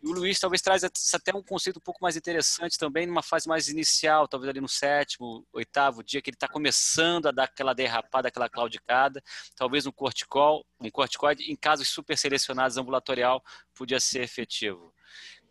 [0.01, 3.47] E o Luiz talvez traz até um conceito um pouco mais interessante também, numa fase
[3.47, 7.73] mais inicial, talvez ali no sétimo, oitavo dia, que ele está começando a dar aquela
[7.73, 9.23] derrapada, aquela claudicada,
[9.55, 14.92] talvez um corticol, um corticoide, em casos super selecionados ambulatorial, podia ser efetivo.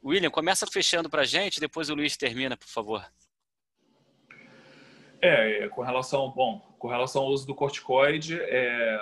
[0.05, 3.05] William, começa fechando para a gente, depois o Luiz termina, por favor.
[5.20, 8.98] É, com relação, bom, com relação ao uso do corticoide, é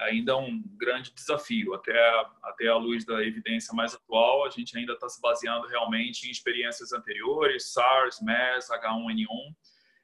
[0.00, 1.74] ainda um grande desafio.
[1.74, 1.94] Até,
[2.42, 6.30] até a luz da evidência mais atual, a gente ainda está se baseando realmente em
[6.30, 9.54] experiências anteriores, SARS, MERS, H1N1.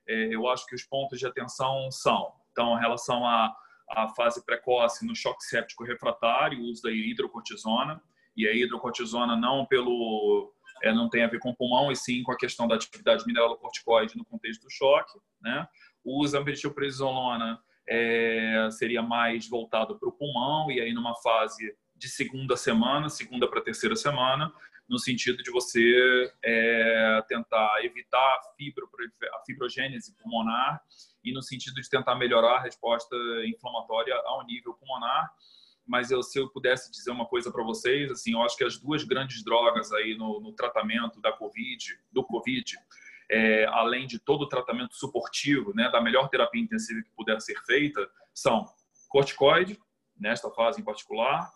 [0.06, 3.54] É, eu acho que os pontos de atenção são, então, em relação à,
[3.90, 8.00] à fase precoce no choque séptico refratário, o uso da hidrocortisona,
[8.36, 10.52] e a hidrocortisona não pelo
[10.82, 14.16] é, não tem a ver com pulmão, e sim com a questão da atividade mineralocorticoide
[14.16, 15.18] no contexto do choque.
[15.40, 15.66] Né?
[16.02, 22.56] O metilprednisolona é, seria mais voltado para o pulmão, e aí numa fase de segunda
[22.56, 24.50] semana, segunda para terceira semana,
[24.88, 28.88] no sentido de você é, tentar evitar a, fibro,
[29.34, 30.82] a fibrogênese pulmonar
[31.22, 33.14] e no sentido de tentar melhorar a resposta
[33.46, 35.30] inflamatória ao nível pulmonar
[35.90, 38.78] mas eu, se eu pudesse dizer uma coisa para vocês, assim, eu acho que as
[38.78, 42.76] duas grandes drogas aí no, no tratamento da COVID, do COVID,
[43.28, 47.60] é, além de todo o tratamento suportivo, né, da melhor terapia intensiva que puder ser
[47.66, 48.64] feita, são
[49.08, 49.80] corticoide,
[50.16, 51.50] nesta fase em particular,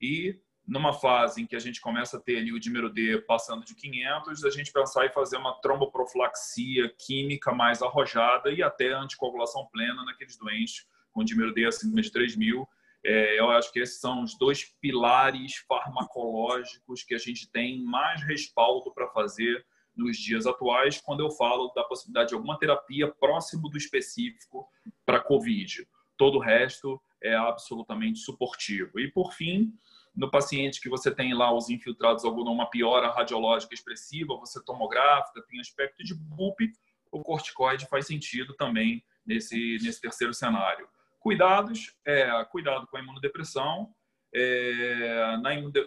[0.00, 3.66] e numa fase em que a gente começa a ter ali o dímero D passando
[3.66, 9.68] de 500, a gente pensar em fazer uma tromboprofilaxia química mais arrojada e até anticoagulação
[9.70, 12.66] plena naqueles doentes com dímero D acima de 3 mil,
[13.04, 18.22] é, eu acho que esses são os dois pilares farmacológicos que a gente tem mais
[18.22, 23.68] respaldo para fazer nos dias atuais, quando eu falo da possibilidade de alguma terapia próximo
[23.68, 24.66] do específico
[25.04, 25.86] para COVID.
[26.16, 28.98] Todo o resto é absolutamente suportivo.
[28.98, 29.72] E, por fim,
[30.16, 35.44] no paciente que você tem lá os infiltrados alguma uma piora radiológica expressiva, você tomográfica,
[35.48, 36.72] tem aspecto de BUP,
[37.12, 40.88] o corticoide faz sentido também nesse, nesse terceiro cenário.
[41.24, 43.90] Cuidados, é, cuidado com a imunodepressão.
[44.34, 45.38] É,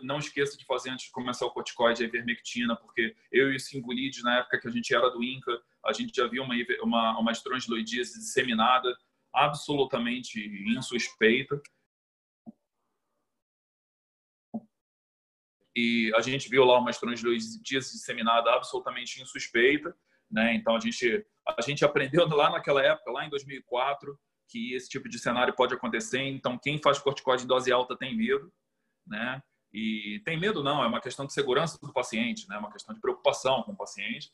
[0.01, 3.59] não esqueça de fazer antes de começar o corticoide a ivermectina, porque eu e o
[3.59, 7.19] Singulid, na época que a gente era do INCA, a gente já viu uma, uma,
[7.19, 8.97] uma estrongiloidíase disseminada,
[9.31, 10.39] absolutamente
[10.75, 11.61] insuspeita.
[15.75, 17.61] E a gente viu lá uma estrongiloidíase
[17.99, 19.95] disseminada absolutamente insuspeita.
[20.31, 20.55] Né?
[20.55, 25.09] Então, a gente, a gente aprendeu lá naquela época, lá em 2004, que esse tipo
[25.09, 26.21] de cenário pode acontecer.
[26.21, 28.51] Então, quem faz corticóide em dose alta tem medo,
[29.05, 29.41] né?
[29.73, 32.55] E tem medo não, é uma questão de segurança do paciente, né?
[32.55, 34.31] É uma questão de preocupação com o paciente.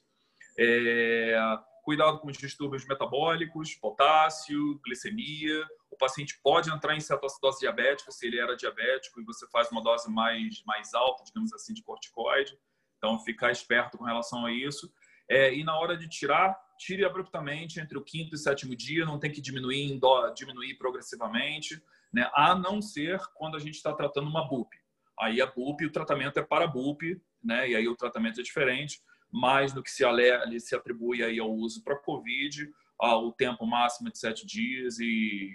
[0.57, 1.35] É...
[1.83, 5.67] Cuidado com os distúrbios metabólicos, potássio, glicemia.
[5.91, 9.83] O paciente pode entrar em cetoacidose diabética se ele era diabético e você faz uma
[9.83, 12.57] dose mais, mais alta, digamos assim, de corticoide.
[12.97, 14.89] Então, ficar esperto com relação a isso.
[15.29, 19.17] É, e na hora de tirar, tire abruptamente entre o quinto e sétimo dia, não
[19.17, 19.97] tem que diminuir,
[20.35, 21.81] diminuir progressivamente,
[22.13, 22.29] né?
[22.33, 24.69] a não ser quando a gente está tratando uma BUP.
[25.17, 27.69] Aí a BUP, o tratamento é para BUP, né?
[27.69, 28.99] e aí o tratamento é diferente,
[29.31, 32.69] mas no que se, ale, se atribui aí ao uso para COVID,
[32.99, 35.49] ao tempo máximo de sete dias e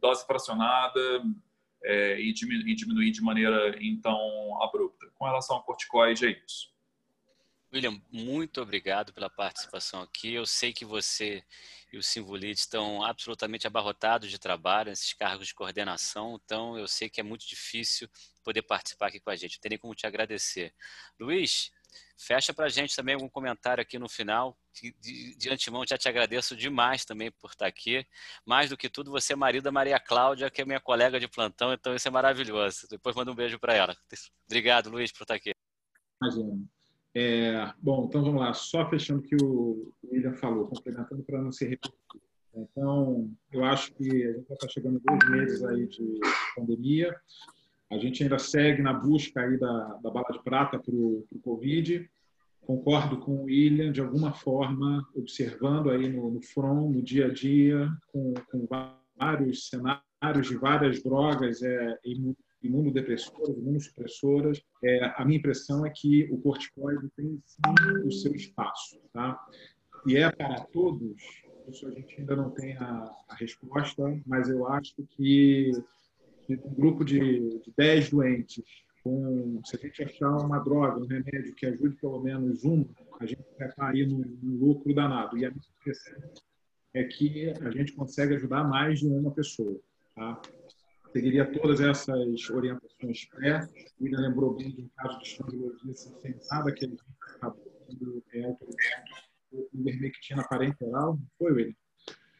[0.00, 1.00] dose fracionada
[1.84, 4.18] é, e, diminuir, e diminuir de maneira então
[4.62, 5.06] abrupta.
[5.14, 6.70] Com relação ao corticoide, é isso.
[7.72, 10.34] William, muito obrigado pela participação aqui.
[10.34, 11.44] Eu sei que você
[11.92, 17.08] e o Simvulid estão absolutamente abarrotados de trabalho, nesses cargos de coordenação, então eu sei
[17.08, 18.08] que é muito difícil
[18.44, 19.56] poder participar aqui com a gente.
[19.56, 20.72] Não tem nem como te agradecer.
[21.18, 21.72] Luiz,
[22.16, 24.56] fecha para a gente também algum comentário aqui no final.
[24.72, 28.06] De, de, de, antemão, já te agradeço demais também por estar aqui.
[28.44, 31.26] Mais do que tudo, você é marido da Maria Cláudia, que é minha colega de
[31.28, 32.86] plantão, então isso é maravilhoso.
[32.88, 33.96] Depois manda um beijo para ela.
[34.46, 35.52] Obrigado, Luiz, por estar aqui.
[36.22, 36.79] Imagina.
[37.14, 38.52] É, bom, então vamos lá.
[38.52, 41.96] Só fechando o que o William falou, complementando para não ser repetido.
[42.54, 46.20] Então, eu acho que a gente está chegando dois meses aí de
[46.56, 47.14] pandemia.
[47.90, 52.08] A gente ainda segue na busca aí da, da bala de prata para o Covid.
[52.60, 57.32] Concordo com o William, de alguma forma, observando aí no, no front, no dia a
[57.32, 58.68] dia, com, com
[59.18, 61.98] vários cenários de várias drogas é,
[62.62, 69.00] imunodepressoras, imunossupressoras, é, a minha impressão é que o corticoide tem sim o seu espaço.
[69.12, 69.38] Tá?
[70.06, 71.16] E é para todos,
[71.68, 75.72] isso a gente ainda não tem a, a resposta, mas eu acho que
[76.48, 78.64] um grupo de, de 10 doentes,
[79.04, 82.84] com, se a gente achar uma droga, um remédio que ajude pelo menos um,
[83.20, 85.38] a gente vai estar aí num, num lucro danado.
[85.38, 86.30] E a minha impressão
[86.94, 89.78] é que a gente consegue ajudar mais de uma pessoa.
[90.14, 90.40] Tá?
[91.12, 93.60] Seguiria todas essas orientações pré.
[93.98, 96.96] O William lembrou bem de um caso de estrangologia sem nada que ele
[97.32, 99.30] acabou sendo é, autorizado
[99.74, 101.74] ivermectina parenteral, não foi, William?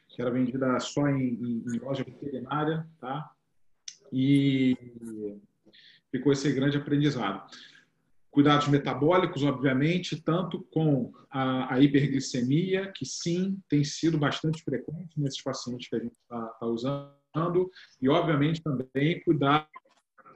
[0.09, 3.31] Que era vendida só em, em, em loja veterinária, tá?
[4.13, 4.77] e
[6.11, 7.49] ficou esse grande aprendizado.
[8.31, 15.43] Cuidados metabólicos, obviamente, tanto com a, a hiperglicemia, que sim, tem sido bastante frequente nesses
[15.43, 17.13] pacientes que a gente está tá usando,
[18.01, 19.67] e, obviamente, também cuidado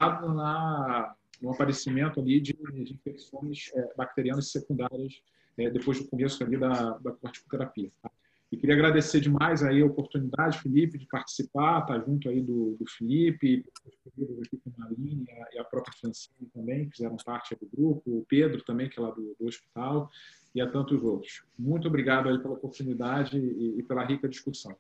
[0.01, 5.21] na, no aparecimento ali de, de infecções é, bacterianas secundárias
[5.59, 7.91] é, depois do começo ali da, da corticoterapia.
[8.03, 8.11] Tá?
[8.53, 12.77] E queria agradecer demais aí a oportunidade, Felipe, de participar, estar tá junto aí do,
[12.79, 18.25] do Felipe, aqui a e a própria Francine também, que fizeram parte do grupo, o
[18.29, 20.09] Pedro também, que é lá do, do hospital,
[20.55, 21.43] e a tantos outros.
[21.59, 24.77] Muito obrigado aí pela oportunidade e, e pela rica discussão.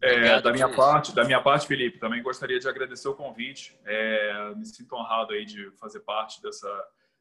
[0.00, 3.78] É, da minha parte, da minha parte, Felipe, também gostaria de agradecer o convite.
[3.84, 6.68] É, me sinto honrado aí de fazer parte dessa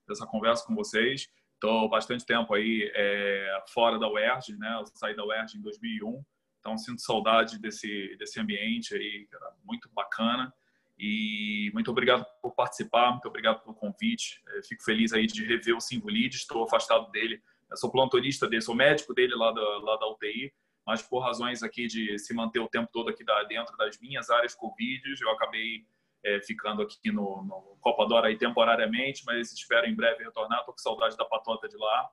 [0.07, 1.29] dessa conversa com vocês.
[1.53, 4.77] Estou bastante tempo aí é, fora da UERJ, né?
[4.79, 6.23] Eu saí da UERJ em 2001,
[6.59, 9.27] então sinto saudade desse desse ambiente aí,
[9.63, 10.53] muito bacana.
[10.97, 14.41] E muito obrigado por participar, muito obrigado pelo convite.
[14.53, 17.41] Eu fico feliz aí de rever o Singulid, estou afastado dele.
[17.69, 20.53] Eu sou plantonista dele, sou médico dele lá da, lá da UTI,
[20.85, 24.55] mas por razões aqui de se manter o tempo todo aqui dentro das minhas áreas
[24.55, 25.85] Covid, eu acabei
[26.23, 30.59] é, ficando aqui no, no Copa Dora aí temporariamente, mas espero em breve retornar.
[30.59, 32.09] Estou com saudade da patota de lá.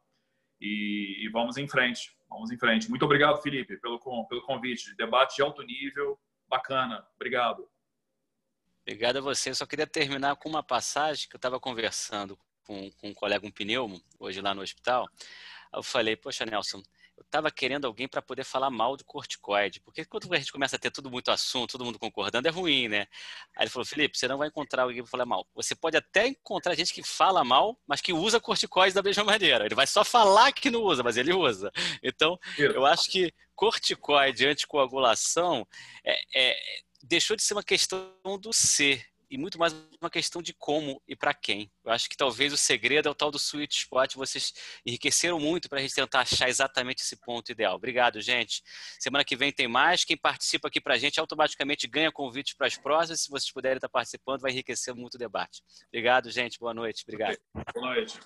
[0.61, 2.89] E, e, vamos em frente, vamos em frente.
[2.91, 4.97] Muito obrigado, Felipe, pelo, pelo convite.
[4.97, 7.07] Debate de alto nível, bacana.
[7.15, 7.69] Obrigado.
[8.83, 9.55] Obrigado a você.
[9.55, 13.51] Só queria terminar com uma passagem que eu estava conversando com, com um colega, um
[13.51, 15.09] pneumo, hoje lá no hospital.
[15.73, 16.83] Eu falei, poxa, Nelson,
[17.17, 20.77] eu estava querendo alguém para poder falar mal do corticoide, porque quando a gente começa
[20.77, 23.07] a ter tudo muito assunto, todo mundo concordando, é ruim, né?
[23.57, 25.47] Aí ele falou, Felipe, você não vai encontrar alguém para falar mal.
[25.55, 29.65] Você pode até encontrar gente que fala mal, mas que usa corticoide da mesma maneira.
[29.65, 31.73] Ele vai só falar que não usa, mas ele usa.
[32.03, 35.67] Então, eu acho que corticoide, anticoagulação,
[36.05, 36.57] é, é,
[37.03, 41.15] deixou de ser uma questão do ser e muito mais uma questão de como e
[41.15, 41.71] para quem.
[41.85, 44.15] Eu acho que talvez o segredo é o tal do sweet spot.
[44.15, 44.53] Vocês
[44.85, 47.77] enriqueceram muito para a gente tentar achar exatamente esse ponto ideal.
[47.77, 48.63] Obrigado, gente.
[48.99, 50.05] Semana que vem tem mais.
[50.05, 53.21] Quem participa aqui para a gente automaticamente ganha convites para as próximas.
[53.21, 55.63] Se vocês puderem estar participando, vai enriquecer muito o debate.
[55.89, 56.59] Obrigado, gente.
[56.59, 57.03] Boa noite.
[57.03, 57.39] Obrigado.
[57.75, 58.19] Boa noite.